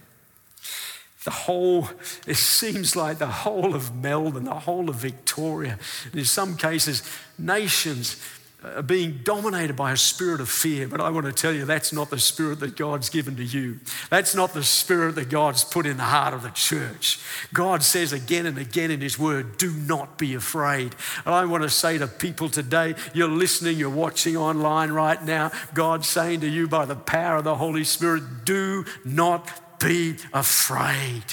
The 1.23 1.31
whole, 1.31 1.88
it 2.27 2.35
seems 2.35 2.97
like 2.97 3.18
the 3.18 3.29
whole 3.29 3.77
of 3.77 3.95
Melbourne, 3.95 4.47
the 4.47 4.55
whole 4.55 4.90
of 4.90 4.97
Victoria, 4.97 5.79
and 6.07 6.14
in 6.16 6.25
some 6.25 6.57
cases, 6.57 7.05
nations 7.38 8.16
are 8.64 8.83
being 8.83 9.20
dominated 9.25 9.75
by 9.75 9.92
a 9.92 9.96
spirit 9.96 10.40
of 10.40 10.48
fear. 10.48 10.87
But 10.87 11.01
I 11.01 11.11
want 11.11 11.27
to 11.27 11.33
tell 11.33 11.53
you, 11.53 11.64
that's 11.64 11.92
not 11.92 12.11
the 12.11 12.18
spirit 12.18 12.61
that 12.61 12.77
God's 12.77 13.09
given 13.09 13.37
to 13.37 13.44
you. 13.44 13.81
That's 14.11 14.35
not 14.35 14.55
the 14.55 14.62
spirit 14.62 15.16
that 15.16 15.29
God's 15.29 15.64
put 15.64 15.87
in 15.87 15.96
the 15.96 16.05
heart 16.05 16.35
of 16.35 16.42
the 16.42 16.51
church. 16.51 17.18
God 17.53 17.83
says 17.83 18.12
again 18.12 18.46
and 18.46 18.59
again 18.59 18.90
in 18.90 19.01
His 19.01 19.18
Word, 19.18 19.59
do 19.59 19.72
not 19.72 20.18
be 20.18 20.35
afraid. 20.35 20.94
And 21.25 21.35
I 21.35 21.44
want 21.44 21.64
to 21.64 21.70
say 21.70 21.98
to 21.98 22.07
people 22.07 22.48
today, 22.48 22.94
you're 23.14 23.29
listening, 23.29 23.79
you're 23.79 23.90
watching 23.90 24.37
online 24.37 24.92
right 24.92 25.22
now, 25.22 25.51
God's 25.75 26.09
saying 26.09 26.40
to 26.40 26.48
you 26.48 26.68
by 26.68 26.85
the 26.85 26.96
power 26.96 27.37
of 27.37 27.44
the 27.44 27.57
Holy 27.57 27.85
Spirit, 27.85 28.44
do 28.44 28.85
not 29.05 29.79
be 29.81 30.16
afraid. 30.33 31.25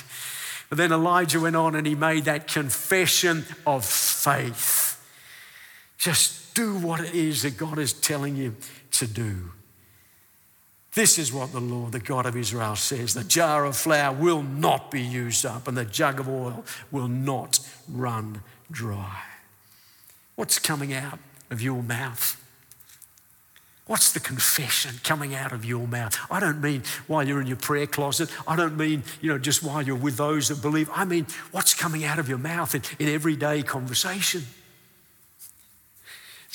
But 0.69 0.77
then 0.77 0.91
Elijah 0.91 1.39
went 1.39 1.55
on 1.55 1.75
and 1.75 1.85
he 1.85 1.95
made 1.95 2.25
that 2.25 2.47
confession 2.47 3.45
of 3.65 3.85
faith. 3.85 4.88
Just 5.99 6.55
do 6.55 6.75
what 6.75 7.01
it 7.01 7.13
is 7.13 7.43
that 7.43 7.57
God 7.57 7.77
is 7.77 7.93
telling 7.93 8.35
you 8.35 8.55
to 8.91 9.05
do. 9.05 9.51
This 10.95 11.19
is 11.19 11.31
what 11.31 11.51
the 11.51 11.59
Lord, 11.59 11.91
the 11.91 11.99
God 11.99 12.25
of 12.25 12.35
Israel, 12.35 12.75
says 12.75 13.13
the 13.13 13.23
jar 13.23 13.65
of 13.65 13.77
flour 13.77 14.13
will 14.13 14.41
not 14.41 14.89
be 14.89 15.01
used 15.01 15.45
up, 15.45 15.67
and 15.67 15.77
the 15.77 15.85
jug 15.85 16.19
of 16.19 16.27
oil 16.27 16.65
will 16.89 17.07
not 17.07 17.59
run 17.87 18.41
dry. 18.71 19.21
What's 20.35 20.57
coming 20.57 20.93
out 20.93 21.19
of 21.51 21.61
your 21.61 21.83
mouth? 21.83 22.41
What's 23.85 24.11
the 24.13 24.19
confession 24.19 24.95
coming 25.03 25.35
out 25.35 25.51
of 25.51 25.65
your 25.65 25.87
mouth? 25.87 26.17
I 26.31 26.39
don't 26.39 26.61
mean 26.61 26.83
while 27.07 27.27
you're 27.27 27.41
in 27.41 27.47
your 27.47 27.57
prayer 27.57 27.87
closet. 27.87 28.29
I 28.47 28.55
don't 28.55 28.77
mean, 28.77 29.03
you 29.19 29.29
know, 29.29 29.37
just 29.37 29.63
while 29.63 29.81
you're 29.81 29.95
with 29.95 30.17
those 30.17 30.47
that 30.47 30.61
believe. 30.61 30.89
I 30.93 31.05
mean, 31.05 31.27
what's 31.51 31.73
coming 31.73 32.05
out 32.05 32.19
of 32.19 32.29
your 32.29 32.37
mouth 32.37 32.73
in, 32.73 32.83
in 32.99 33.13
everyday 33.13 33.63
conversation? 33.63 34.43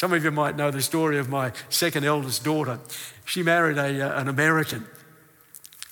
Some 0.04 0.12
of 0.12 0.22
you 0.22 0.30
might 0.32 0.54
know 0.54 0.70
the 0.70 0.82
story 0.82 1.16
of 1.16 1.30
my 1.30 1.50
second 1.70 2.04
eldest 2.04 2.44
daughter. 2.44 2.78
She 3.24 3.42
married 3.42 3.78
a, 3.78 4.02
uh, 4.02 4.20
an 4.20 4.28
American. 4.28 4.84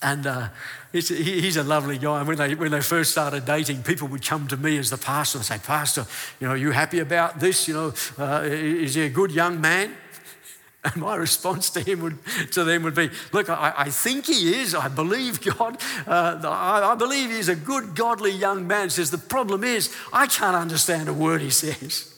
And 0.03 0.27
uh, 0.27 0.48
he's, 0.92 1.57
a 1.57 1.62
lovely 1.62 1.96
guy. 1.96 2.18
And 2.18 2.29
when 2.29 2.37
they, 2.37 2.55
when 2.55 2.72
they 2.72 2.83
first 2.83 3.12
started 3.12 3.46
dating, 3.46 3.85
people 3.85 4.09
would 4.09 4.22
come 4.22 4.46
to 4.48 4.59
me 4.59 4.77
as 4.77 4.90
the 4.90 4.98
pastor 4.98 5.38
and 5.38 5.46
say, 5.46 5.57
Pastor, 5.57 6.05
you 6.38 6.46
know, 6.46 6.53
are 6.53 6.59
you 6.59 6.72
happy 6.72 6.98
about 6.98 7.40
this? 7.40 7.66
You 7.66 7.72
know, 7.72 7.94
uh, 8.18 8.42
is 8.44 8.96
he 8.96 9.05
a 9.05 9.09
good 9.09 9.31
young 9.31 9.62
man? 9.62 9.96
And 10.85 10.96
my 10.96 11.14
response 11.14 11.70
to 11.70 11.81
him 11.81 12.03
would, 12.03 12.18
to 12.51 12.64
them 12.64 12.83
would 12.83 12.94
be, 12.94 13.09
look, 13.33 13.48
I, 13.48 13.72
I 13.79 13.88
think 13.88 14.27
he 14.27 14.61
is. 14.61 14.75
I 14.75 14.88
believe 14.88 15.40
God. 15.40 15.81
Uh, 16.07 16.38
I, 16.44 16.92
I, 16.92 16.94
believe 16.96 17.31
he's 17.31 17.48
a 17.48 17.57
good, 17.57 17.94
godly 17.94 18.33
young 18.33 18.66
man. 18.66 18.88
He 18.88 18.90
says 18.90 19.11
the 19.11 19.16
problem 19.16 19.64
is 19.64 19.96
I 20.12 20.27
can't 20.27 20.57
understand 20.57 21.09
a 21.09 21.14
word 21.14 21.40
he 21.40 21.48
says. 21.48 22.12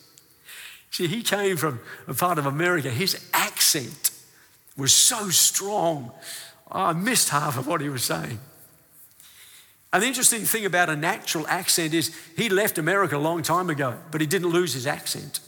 See, 0.95 1.09
he 1.09 1.25
came 1.25 1.57
from 1.57 1.81
a 2.07 2.15
part 2.15 2.39
of 2.39 2.47
America. 2.47 2.89
His 2.89 3.29
accent 3.33 4.13
was 4.77 4.93
so 4.93 5.29
strong. 5.29 6.13
I 6.71 6.93
missed 6.93 7.31
half 7.31 7.59
of 7.59 7.67
what 7.67 7.81
he 7.81 7.89
was 7.89 8.05
saying. 8.05 8.39
And 9.93 10.05
the 10.05 10.07
interesting 10.07 10.43
thing 10.43 10.65
about 10.65 10.89
a 10.89 10.95
natural 10.95 11.49
accent 11.49 11.95
is 11.95 12.17
he 12.37 12.49
left 12.49 12.79
America 12.79 13.17
a 13.17 13.19
long 13.19 13.43
time 13.43 13.71
ago, 13.71 13.99
but 14.13 14.21
he 14.21 14.27
didn't 14.29 14.51
lose 14.51 14.73
his 14.73 14.87
accent. 14.87 15.41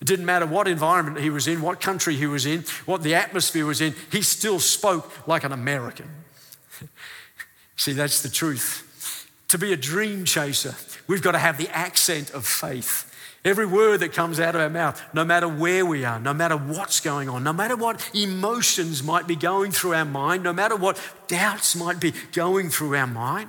It 0.00 0.04
didn't 0.04 0.24
matter 0.24 0.46
what 0.46 0.68
environment 0.68 1.18
he 1.18 1.30
was 1.30 1.48
in, 1.48 1.62
what 1.62 1.80
country 1.80 2.14
he 2.14 2.26
was 2.26 2.46
in, 2.46 2.60
what 2.86 3.02
the 3.02 3.16
atmosphere 3.16 3.66
was 3.66 3.80
in, 3.80 3.96
he 4.12 4.22
still 4.22 4.60
spoke 4.60 5.26
like 5.26 5.42
an 5.42 5.50
American. 5.50 6.08
See, 7.76 7.92
that's 7.92 8.22
the 8.22 8.28
truth. 8.28 9.28
To 9.48 9.58
be 9.58 9.72
a 9.72 9.76
dream 9.76 10.24
chaser, 10.24 10.76
we've 11.08 11.22
got 11.22 11.32
to 11.32 11.40
have 11.40 11.58
the 11.58 11.68
accent 11.70 12.30
of 12.30 12.46
faith. 12.46 13.08
Every 13.44 13.66
word 13.66 14.00
that 14.00 14.12
comes 14.12 14.38
out 14.38 14.54
of 14.54 14.60
our 14.60 14.70
mouth, 14.70 15.02
no 15.12 15.24
matter 15.24 15.48
where 15.48 15.84
we 15.84 16.04
are, 16.04 16.20
no 16.20 16.32
matter 16.32 16.56
what's 16.56 17.00
going 17.00 17.28
on, 17.28 17.42
no 17.42 17.52
matter 17.52 17.74
what 17.74 18.08
emotions 18.14 19.02
might 19.02 19.26
be 19.26 19.34
going 19.34 19.72
through 19.72 19.94
our 19.94 20.04
mind, 20.04 20.44
no 20.44 20.52
matter 20.52 20.76
what 20.76 21.00
doubts 21.26 21.74
might 21.74 21.98
be 21.98 22.12
going 22.32 22.68
through 22.68 22.94
our 22.94 23.06
mind, 23.06 23.48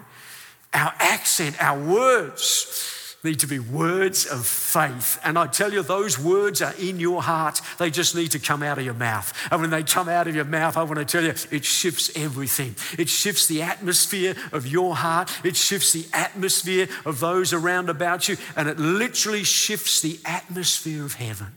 our 0.74 0.94
accent, 0.98 1.62
our 1.62 1.80
words 1.80 3.03
need 3.24 3.40
to 3.40 3.48
be 3.48 3.58
words 3.58 4.26
of 4.26 4.46
faith. 4.46 5.18
And 5.24 5.40
I 5.40 5.48
tell 5.48 5.72
you, 5.72 5.82
those 5.82 6.20
words 6.20 6.62
are 6.62 6.74
in 6.78 7.00
your 7.00 7.24
heart. 7.24 7.62
They 7.80 7.90
just 7.90 8.16
need 8.16 8.32
to 8.32 8.40
come 8.40 8.62
out 8.62 8.78
of 8.78 8.84
your 8.84 8.94
mouth. 8.94 9.34
And 9.50 9.62
when 9.62 9.70
they 9.70 9.84
come 9.84 10.10
out 10.10 10.28
of 10.28 10.36
your 10.36 10.46
mouth, 10.46 10.76
I 10.76 10.84
want 10.84 10.98
to 10.98 11.06
tell 11.06 11.24
you, 11.24 11.34
it 11.50 11.64
shifts 11.64 12.12
everything. 12.16 12.76
It 13.00 13.08
shifts 13.08 13.48
the 13.48 13.62
atmosphere 13.62 14.36
of 14.52 14.68
your 14.68 14.96
heart, 14.96 15.32
it 15.44 15.56
shifts 15.56 15.94
the 15.94 16.06
atmosphere 16.14 16.88
of 17.06 17.20
those 17.20 17.54
around 17.54 17.90
about 17.90 18.28
you, 18.28 18.36
and 18.56 18.68
it 18.68 18.78
literally 18.78 19.44
shifts 19.44 20.02
the 20.02 20.20
atmosphere 20.26 21.06
of 21.06 21.14
heaven. 21.14 21.48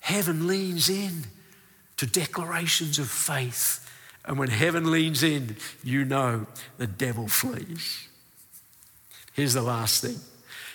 Heaven 0.00 0.46
leans 0.46 0.88
in 0.88 1.24
to 1.98 2.06
declarations 2.06 2.98
of 2.98 3.10
faith. 3.10 3.80
And 4.24 4.38
when 4.38 4.48
heaven 4.48 4.90
leans 4.90 5.22
in, 5.22 5.56
you 5.82 6.04
know 6.04 6.46
the 6.78 6.86
devil 6.86 7.28
flees. 7.28 8.08
Here's 9.34 9.52
the 9.52 9.62
last 9.62 10.02
thing 10.02 10.20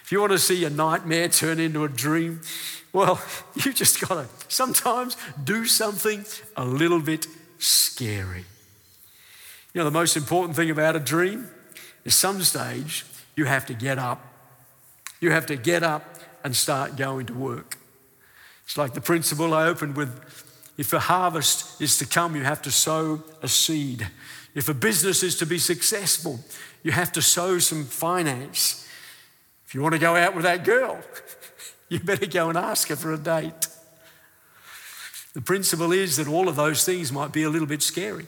if 0.10 0.14
you 0.14 0.22
want 0.22 0.32
to 0.32 0.40
see 0.40 0.66
a 0.66 0.72
nightmare 0.72 1.30
turn 1.30 1.60
into 1.60 1.84
a 1.84 1.88
dream, 1.88 2.42
well, 2.92 3.22
you 3.64 3.72
just 3.72 4.02
got 4.02 4.16
to 4.16 4.28
sometimes 4.48 5.16
do 5.44 5.66
something 5.66 6.26
a 6.58 6.66
little 6.66 7.00
bit 7.00 7.28
scary. 7.60 8.46
You 9.72 9.78
know, 9.78 9.86
the 9.86 9.92
most 9.92 10.18
important 10.18 10.56
thing 10.56 10.72
about 10.72 10.96
a 10.96 11.00
dream 11.00 11.48
is 12.06 12.16
some 12.16 12.42
stage 12.42 13.06
you 13.36 13.46
have 13.46 13.68
to 13.68 13.76
get 13.76 14.00
up. 14.00 14.26
You 15.20 15.30
have 15.30 15.46
to 15.46 15.56
get 15.56 15.84
up 15.84 16.16
and 16.44 16.56
start 16.56 16.96
going 16.96 17.28
to 17.28 17.34
work. 17.36 17.78
It's 18.64 18.80
like 18.80 18.96
the 18.96 19.02
principle 19.02 19.54
I 19.54 19.68
opened 19.68 19.96
with 19.96 20.10
if 20.76 20.92
a 20.92 21.00
harvest 21.00 21.80
is 21.80 22.00
to 22.00 22.08
come, 22.08 22.36
you 22.36 22.42
have 22.42 22.64
to 22.64 22.72
sow 22.72 23.22
a 23.44 23.48
seed. 23.48 24.08
If 24.56 24.70
a 24.70 24.74
business 24.74 25.22
is 25.22 25.36
to 25.38 25.46
be 25.46 25.60
successful, 25.60 26.40
you 26.82 26.94
have 26.94 27.12
to 27.12 27.22
sow 27.22 27.60
some 27.60 27.86
finance. 27.86 28.88
If 29.70 29.76
you 29.76 29.84
want 29.84 29.94
to 29.94 30.00
go 30.00 30.16
out 30.16 30.34
with 30.34 30.46
that 30.46 30.64
girl, 30.64 30.98
you 31.90 32.00
better 32.00 32.26
go 32.26 32.50
and 32.50 32.58
ask 32.58 32.88
her 32.88 32.96
for 32.96 33.14
a 33.14 33.20
date. 33.20 33.68
The 35.36 35.42
principle 35.42 35.92
is 35.92 36.18
that 36.18 36.28
all 36.28 36.50
of 36.50 36.56
those 36.56 36.84
things 36.84 37.12
might 37.12 37.32
be 37.32 37.44
a 37.44 37.52
little 37.52 37.68
bit 37.68 37.84
scary. 37.84 38.26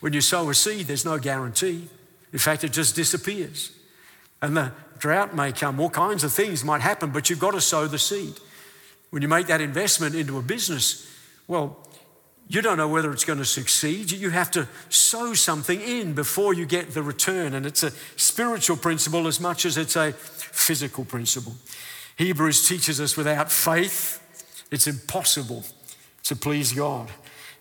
When 0.00 0.14
you 0.14 0.22
sow 0.22 0.48
a 0.48 0.54
seed, 0.54 0.86
there's 0.86 1.04
no 1.04 1.18
guarantee. 1.18 1.90
In 2.32 2.38
fact, 2.38 2.64
it 2.64 2.72
just 2.72 2.96
disappears. 2.96 3.72
And 4.40 4.56
the 4.56 4.72
drought 4.96 5.36
may 5.36 5.52
come, 5.52 5.78
all 5.78 5.90
kinds 5.90 6.24
of 6.24 6.32
things 6.32 6.64
might 6.64 6.80
happen, 6.80 7.10
but 7.10 7.28
you've 7.28 7.38
got 7.38 7.50
to 7.50 7.60
sow 7.60 7.86
the 7.86 7.98
seed. 7.98 8.40
When 9.10 9.20
you 9.20 9.28
make 9.28 9.48
that 9.48 9.60
investment 9.60 10.14
into 10.14 10.38
a 10.38 10.42
business, 10.42 11.06
well, 11.46 11.86
you 12.48 12.60
don't 12.60 12.76
know 12.76 12.88
whether 12.88 13.10
it's 13.12 13.24
going 13.24 13.38
to 13.38 13.44
succeed. 13.44 14.10
You 14.10 14.30
have 14.30 14.50
to 14.52 14.68
sow 14.90 15.32
something 15.34 15.80
in 15.80 16.12
before 16.12 16.52
you 16.52 16.66
get 16.66 16.90
the 16.92 17.02
return. 17.02 17.54
And 17.54 17.64
it's 17.64 17.82
a 17.82 17.90
spiritual 18.16 18.76
principle 18.76 19.26
as 19.26 19.40
much 19.40 19.64
as 19.64 19.78
it's 19.78 19.96
a 19.96 20.12
physical 20.12 21.04
principle. 21.04 21.54
Hebrews 22.16 22.68
teaches 22.68 23.00
us 23.00 23.16
without 23.16 23.50
faith, 23.50 24.20
it's 24.70 24.86
impossible 24.86 25.64
to 26.24 26.36
please 26.36 26.72
God. 26.72 27.10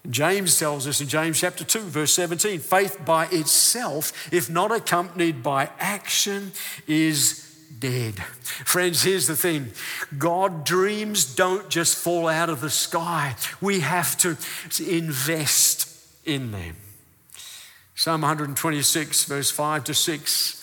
James 0.09 0.59
tells 0.59 0.85
us 0.85 0.99
in 0.99 1.07
James 1.07 1.39
chapter 1.39 1.63
2, 1.63 1.79
verse 1.79 2.11
17 2.11 2.59
faith 2.59 2.99
by 3.05 3.25
itself, 3.27 4.33
if 4.33 4.49
not 4.49 4.71
accompanied 4.71 5.41
by 5.41 5.69
action, 5.79 6.51
is 6.87 7.52
dead. 7.83 8.15
Friends, 8.15 9.03
here's 9.03 9.27
the 9.27 9.35
thing 9.35 9.73
God 10.17 10.63
dreams 10.63 11.35
don't 11.35 11.69
just 11.69 11.97
fall 11.97 12.29
out 12.29 12.49
of 12.49 12.61
the 12.61 12.69
sky, 12.69 13.35
we 13.59 13.81
have 13.81 14.17
to 14.19 14.37
invest 14.79 15.89
in 16.25 16.51
them. 16.51 16.77
Psalm 17.93 18.21
126, 18.21 19.25
verse 19.25 19.51
5 19.51 19.83
to 19.83 19.93
6. 19.93 20.59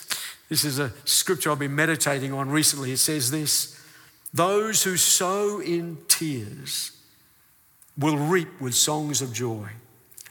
This 0.49 0.65
is 0.65 0.79
a 0.79 0.91
scripture 1.05 1.51
I've 1.51 1.59
been 1.59 1.75
meditating 1.75 2.33
on 2.33 2.49
recently. 2.49 2.91
It 2.91 2.97
says 2.97 3.29
this 3.29 3.79
Those 4.33 4.83
who 4.83 4.97
sow 4.97 5.61
in 5.61 5.99
tears 6.07 6.91
will 7.97 8.17
reap 8.17 8.59
with 8.59 8.73
songs 8.73 9.21
of 9.21 9.31
joy. 9.31 9.69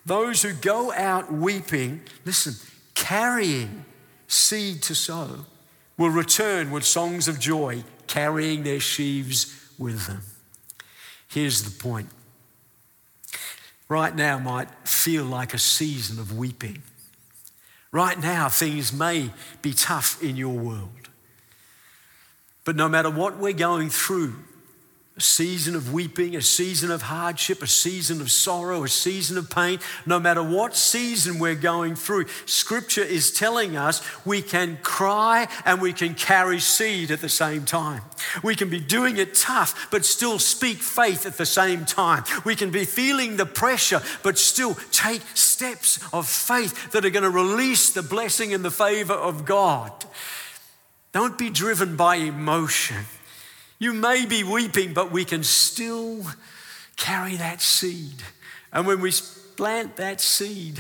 Those 0.04 0.42
who 0.42 0.52
go 0.54 0.92
out 0.92 1.32
weeping, 1.32 2.00
listen, 2.24 2.54
carrying 2.94 3.84
seed 4.26 4.82
to 4.82 4.94
sow 4.96 5.46
will 6.00 6.08
return 6.08 6.70
with 6.70 6.82
songs 6.82 7.28
of 7.28 7.38
joy, 7.38 7.84
carrying 8.06 8.62
their 8.62 8.80
sheaves 8.80 9.54
with 9.78 10.06
them. 10.06 10.22
Here's 11.28 11.62
the 11.62 11.78
point. 11.78 12.08
Right 13.86 14.16
now 14.16 14.38
might 14.38 14.70
feel 14.88 15.24
like 15.24 15.52
a 15.52 15.58
season 15.58 16.18
of 16.18 16.38
weeping. 16.38 16.82
Right 17.92 18.18
now, 18.18 18.48
things 18.48 18.94
may 18.94 19.28
be 19.60 19.74
tough 19.74 20.22
in 20.22 20.38
your 20.38 20.56
world. 20.56 21.10
But 22.64 22.76
no 22.76 22.88
matter 22.88 23.10
what 23.10 23.36
we're 23.36 23.52
going 23.52 23.90
through, 23.90 24.36
a 25.20 25.22
season 25.22 25.76
of 25.76 25.92
weeping, 25.92 26.34
a 26.34 26.40
season 26.40 26.90
of 26.90 27.02
hardship, 27.02 27.62
a 27.62 27.66
season 27.66 28.22
of 28.22 28.30
sorrow, 28.30 28.84
a 28.84 28.88
season 28.88 29.36
of 29.36 29.50
pain. 29.50 29.78
No 30.06 30.18
matter 30.18 30.42
what 30.42 30.74
season 30.74 31.38
we're 31.38 31.54
going 31.54 31.94
through, 31.94 32.24
Scripture 32.46 33.02
is 33.02 33.30
telling 33.30 33.76
us 33.76 34.00
we 34.24 34.40
can 34.40 34.78
cry 34.82 35.46
and 35.66 35.82
we 35.82 35.92
can 35.92 36.14
carry 36.14 36.58
seed 36.58 37.10
at 37.10 37.20
the 37.20 37.28
same 37.28 37.66
time. 37.66 38.00
We 38.42 38.56
can 38.56 38.70
be 38.70 38.80
doing 38.80 39.18
it 39.18 39.34
tough, 39.34 39.90
but 39.90 40.06
still 40.06 40.38
speak 40.38 40.78
faith 40.78 41.26
at 41.26 41.36
the 41.36 41.44
same 41.44 41.84
time. 41.84 42.24
We 42.46 42.56
can 42.56 42.70
be 42.70 42.86
feeling 42.86 43.36
the 43.36 43.44
pressure, 43.44 44.00
but 44.22 44.38
still 44.38 44.74
take 44.90 45.20
steps 45.34 45.98
of 46.14 46.26
faith 46.26 46.92
that 46.92 47.04
are 47.04 47.10
going 47.10 47.24
to 47.24 47.30
release 47.30 47.92
the 47.92 48.02
blessing 48.02 48.54
and 48.54 48.64
the 48.64 48.70
favor 48.70 49.12
of 49.12 49.44
God. 49.44 49.92
Don't 51.12 51.36
be 51.36 51.50
driven 51.50 51.94
by 51.96 52.16
emotion. 52.16 53.04
You 53.80 53.94
may 53.94 54.26
be 54.26 54.44
weeping, 54.44 54.92
but 54.92 55.10
we 55.10 55.24
can 55.24 55.42
still 55.42 56.24
carry 56.96 57.36
that 57.36 57.62
seed. 57.62 58.22
And 58.72 58.86
when 58.86 59.00
we 59.00 59.10
plant 59.56 59.96
that 59.96 60.20
seed, 60.20 60.78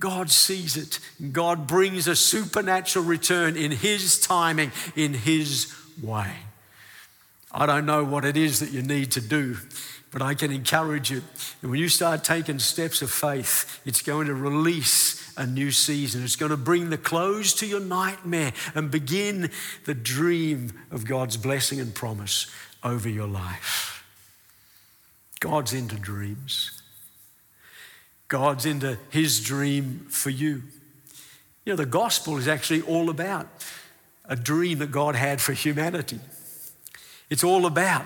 God 0.00 0.30
sees 0.30 0.76
it. 0.76 0.98
God 1.30 1.68
brings 1.68 2.08
a 2.08 2.16
supernatural 2.16 3.04
return 3.04 3.56
in 3.56 3.70
His 3.70 4.18
timing, 4.18 4.72
in 4.96 5.14
His 5.14 5.72
way. 6.02 6.32
I 7.52 7.66
don't 7.66 7.86
know 7.86 8.02
what 8.04 8.24
it 8.24 8.36
is 8.36 8.58
that 8.60 8.72
you 8.72 8.82
need 8.82 9.12
to 9.12 9.20
do, 9.20 9.56
but 10.10 10.20
I 10.20 10.34
can 10.34 10.50
encourage 10.50 11.10
you 11.10 11.22
that 11.60 11.68
when 11.68 11.78
you 11.78 11.88
start 11.88 12.24
taking 12.24 12.58
steps 12.58 13.00
of 13.00 13.12
faith, 13.12 13.80
it's 13.84 14.02
going 14.02 14.26
to 14.26 14.34
release 14.34 15.29
a 15.40 15.46
new 15.46 15.70
season. 15.70 16.22
It's 16.22 16.36
going 16.36 16.50
to 16.50 16.56
bring 16.58 16.90
the 16.90 16.98
close 16.98 17.54
to 17.54 17.66
your 17.66 17.80
nightmare 17.80 18.52
and 18.74 18.90
begin 18.90 19.50
the 19.86 19.94
dream 19.94 20.70
of 20.90 21.06
God's 21.06 21.38
blessing 21.38 21.80
and 21.80 21.94
promise 21.94 22.46
over 22.84 23.08
your 23.08 23.26
life. 23.26 24.04
God's 25.40 25.72
into 25.72 25.96
dreams. 25.96 26.82
God's 28.28 28.66
into 28.66 28.98
his 29.08 29.42
dream 29.42 30.06
for 30.10 30.28
you. 30.28 30.62
You 31.64 31.72
know, 31.72 31.76
the 31.76 31.86
gospel 31.86 32.36
is 32.36 32.46
actually 32.46 32.82
all 32.82 33.08
about 33.08 33.48
a 34.26 34.36
dream 34.36 34.78
that 34.80 34.90
God 34.90 35.14
had 35.14 35.40
for 35.40 35.54
humanity. 35.54 36.20
It's 37.30 37.44
all 37.44 37.64
about 37.64 38.04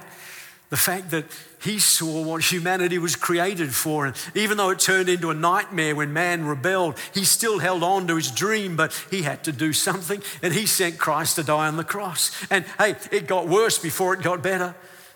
the 0.74 0.80
fact 0.80 1.10
that 1.12 1.24
he 1.62 1.78
saw 1.78 2.24
what 2.24 2.42
humanity 2.42 2.98
was 2.98 3.14
created 3.14 3.72
for. 3.72 4.06
And 4.06 4.16
even 4.34 4.56
though 4.56 4.70
it 4.70 4.80
turned 4.80 5.08
into 5.08 5.30
a 5.30 5.34
nightmare 5.34 5.94
when 5.94 6.12
man 6.12 6.46
rebelled, 6.46 6.98
he 7.14 7.22
still 7.22 7.60
held 7.60 7.84
on 7.84 8.08
to 8.08 8.16
his 8.16 8.28
dream, 8.32 8.74
but 8.74 8.92
he 9.08 9.22
had 9.22 9.44
to 9.44 9.52
do 9.52 9.72
something. 9.72 10.20
And 10.42 10.52
he 10.52 10.66
sent 10.66 10.98
Christ 10.98 11.36
to 11.36 11.44
die 11.44 11.68
on 11.68 11.76
the 11.76 11.84
cross. 11.84 12.32
And 12.50 12.64
hey, 12.76 12.96
it 13.12 13.28
got 13.28 13.46
worse 13.46 13.78
before 13.78 14.14
it 14.14 14.22
got 14.22 14.42
better. 14.42 14.74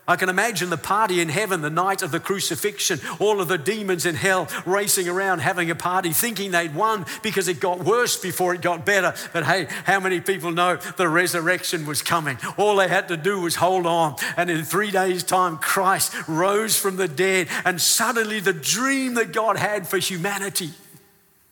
I 0.09 0.17
can 0.17 0.31
imagine 0.31 0.71
the 0.71 0.79
party 0.79 1.21
in 1.21 1.29
heaven 1.29 1.61
the 1.61 1.69
night 1.69 2.01
of 2.01 2.11
the 2.11 2.19
crucifixion, 2.19 2.99
all 3.19 3.43
of 3.43 3.49
the 3.49 3.59
demons 3.59 4.07
in 4.07 4.15
hell 4.15 4.49
racing 4.65 5.07
around 5.07 5.41
having 5.41 5.71
a 5.71 5.75
party, 5.75 6.15
thinking 6.15 6.51
they'd 6.51 6.75
won 6.75 7.05
because 7.23 7.47
it 7.47 7.61
got 7.61 7.85
worse 7.85 8.17
before 8.17 8.55
it 8.55 8.63
got 8.63 8.87
better. 8.87 9.15
But 9.35 9.45
hey, 9.45 9.67
how 9.85 10.01
many 10.01 10.21
people 10.21 10.51
know 10.51 10.77
the 10.77 11.11
resurrection 11.11 11.85
was 11.85 12.01
coming? 12.01 12.39
All 12.57 12.77
they 12.77 12.89
had 12.89 13.09
to 13.09 13.19
do 13.19 13.43
was 13.43 13.57
hold 13.57 13.85
on. 13.85 14.17
And 14.39 14.49
in 14.49 14.65
three 14.65 14.91
days' 14.91 15.23
time, 15.23 15.59
Christ 15.59 16.15
rose 16.27 16.79
from 16.79 16.97
the 16.97 17.09
dead, 17.09 17.49
and 17.67 17.79
suddenly 17.79 18.41
the 18.41 18.55
dream 18.55 19.13
that 19.15 19.33
God 19.33 19.59
had 19.59 19.87
for 19.87 19.99
humanity 19.99 20.71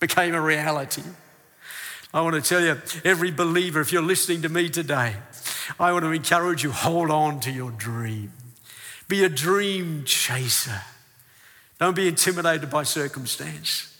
became 0.01 0.35
a 0.35 0.41
reality. 0.41 1.03
I 2.15 2.23
want 2.23 2.43
to 2.43 2.49
tell 2.49 2.63
you, 2.63 2.81
every 3.05 3.31
believer, 3.31 3.83
if 3.83 3.93
you're 3.93 4.01
listening 4.01 4.41
to 4.43 4.49
me 4.49 4.71
today, 4.71 5.17
I 5.79 5.93
want 5.93 6.07
to 6.07 6.13
encourage 6.13 6.63
you 6.63 6.71
hold 6.71 7.11
on 7.11 7.41
to 7.41 7.51
your 7.51 7.71
dream. 7.71 8.33
Be 9.09 9.25
a 9.25 9.29
dream 9.29 10.05
chaser. 10.05 10.83
Don't 11.79 11.95
be 11.95 12.09
intimidated 12.09 12.71
by 12.71 12.83
circumstance. 12.83 13.97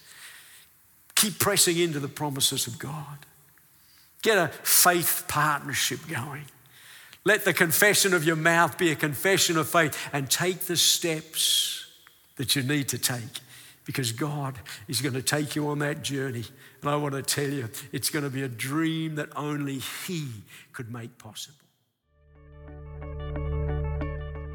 Keep 1.15 1.39
pressing 1.39 1.79
into 1.79 2.01
the 2.01 2.09
promises 2.09 2.67
of 2.67 2.79
God. 2.79 3.19
Get 4.23 4.39
a 4.39 4.49
faith 4.49 5.25
partnership 5.29 6.01
going. 6.09 6.45
Let 7.25 7.45
the 7.45 7.53
confession 7.53 8.15
of 8.15 8.25
your 8.25 8.37
mouth 8.37 8.79
be 8.79 8.91
a 8.91 8.97
confession 8.97 9.57
of 9.57 9.69
faith 9.69 9.97
and 10.13 10.31
take 10.31 10.61
the 10.61 10.77
steps 10.77 11.87
that 12.37 12.55
you 12.55 12.63
need 12.63 12.89
to 12.89 12.99
take 12.99 13.41
because 13.85 14.13
God 14.13 14.59
is 14.89 15.01
going 15.01 15.15
to 15.15 15.23
take 15.23 15.57
you 15.57 15.69
on 15.69 15.79
that 15.81 16.03
journey. 16.03 16.45
And 16.81 16.91
I 16.91 16.97
want 16.97 17.15
to 17.15 17.23
tell 17.23 17.49
you, 17.49 17.69
it's 17.93 18.11
going 18.11 18.25
to 18.25 18.31
be 18.31 18.43
a 18.43 18.49
dream 18.49 19.15
that 19.17 19.29
only 19.37 19.79
He 20.07 20.29
could 20.73 20.93
make 20.93 21.19
possible. 21.19 21.66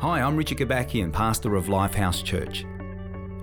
Hi, 0.01 0.19
I'm 0.19 0.35
Richard 0.35 0.57
Gabakian, 0.57 1.13
pastor 1.13 1.55
of 1.55 1.67
Lifehouse 1.67 2.23
Church. 2.23 2.65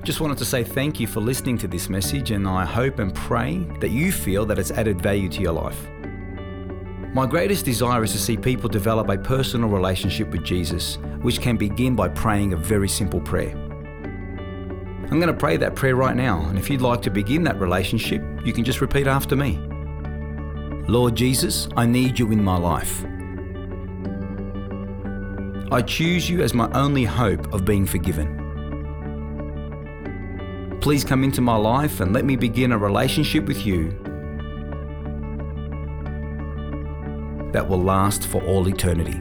Just 0.03 0.21
wanted 0.21 0.39
to 0.39 0.45
say 0.45 0.65
thank 0.65 0.99
you 0.99 1.07
for 1.07 1.21
listening 1.21 1.57
to 1.59 1.69
this 1.69 1.89
message, 1.89 2.33
and 2.33 2.49
I 2.49 2.65
hope 2.65 2.99
and 2.99 3.15
pray 3.15 3.59
that 3.79 3.91
you 3.91 4.11
feel 4.11 4.45
that 4.47 4.59
it's 4.59 4.73
added 4.73 5.01
value 5.01 5.29
to 5.29 5.41
your 5.41 5.53
life. 5.53 5.89
My 7.15 7.27
greatest 7.27 7.65
desire 7.65 8.03
is 8.03 8.11
to 8.11 8.19
see 8.19 8.37
people 8.37 8.69
develop 8.69 9.09
a 9.09 9.17
personal 9.17 9.69
relationship 9.69 10.33
with 10.33 10.43
Jesus, 10.43 10.99
which 11.23 11.41
can 11.41 11.57
begin 11.57 11.95
by 11.95 12.09
praying 12.09 12.55
a 12.55 12.57
very 12.57 12.89
simple 12.89 13.21
prayer. 13.21 13.53
I'm 15.13 15.21
going 15.21 15.29
to 15.29 15.33
pray 15.33 15.59
that 15.59 15.77
prayer 15.77 15.95
right 15.95 16.17
now, 16.17 16.41
and 16.49 16.59
if 16.59 16.69
you'd 16.69 16.81
like 16.81 17.03
to 17.03 17.11
begin 17.11 17.45
that 17.45 17.61
relationship, 17.61 18.21
you 18.45 18.53
can 18.53 18.65
just 18.65 18.81
repeat 18.81 19.07
after 19.07 19.37
me 19.37 19.61
Lord 20.89 21.15
Jesus, 21.15 21.69
I 21.77 21.87
need 21.87 22.19
you 22.19 22.33
in 22.33 22.43
my 22.43 22.59
life. 22.59 23.05
I 25.71 25.83
choose 25.83 26.31
you 26.31 26.43
as 26.43 26.55
my 26.55 26.71
only 26.73 27.05
hope 27.05 27.53
of 27.53 27.67
being 27.67 27.85
forgiven. 27.85 28.47
Please 30.81 31.05
come 31.05 31.25
into 31.25 31.43
my 31.43 31.57
life 31.57 32.01
and 32.01 32.15
let 32.15 32.25
me 32.25 32.37
begin 32.37 32.73
a 32.73 32.79
relationship 32.79 33.45
with 33.45 33.67
you 33.67 33.91
that 37.53 37.69
will 37.69 37.83
last 37.83 38.27
for 38.27 38.43
all 38.45 38.67
eternity. 38.67 39.21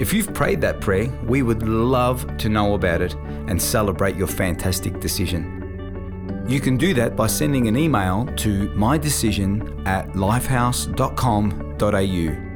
If 0.00 0.12
you've 0.12 0.32
prayed 0.34 0.60
that 0.60 0.80
prayer, 0.80 1.08
we 1.24 1.42
would 1.42 1.64
love 1.64 2.36
to 2.38 2.48
know 2.48 2.74
about 2.74 3.02
it 3.02 3.14
and 3.48 3.60
celebrate 3.60 4.14
your 4.14 4.28
fantastic 4.28 5.00
decision. 5.00 6.44
You 6.48 6.60
can 6.60 6.76
do 6.76 6.94
that 6.94 7.16
by 7.16 7.26
sending 7.26 7.66
an 7.66 7.76
email 7.76 8.26
to 8.36 8.68
mydecision 8.70 9.84
at 9.86 10.12
lifehouse.com.au. 10.12 12.49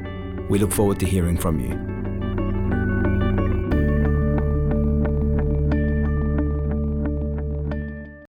We 0.48 0.58
look 0.58 0.72
forward 0.72 1.00
to 1.00 1.06
hearing 1.06 1.38
from 1.38 1.60
you. 1.60 1.93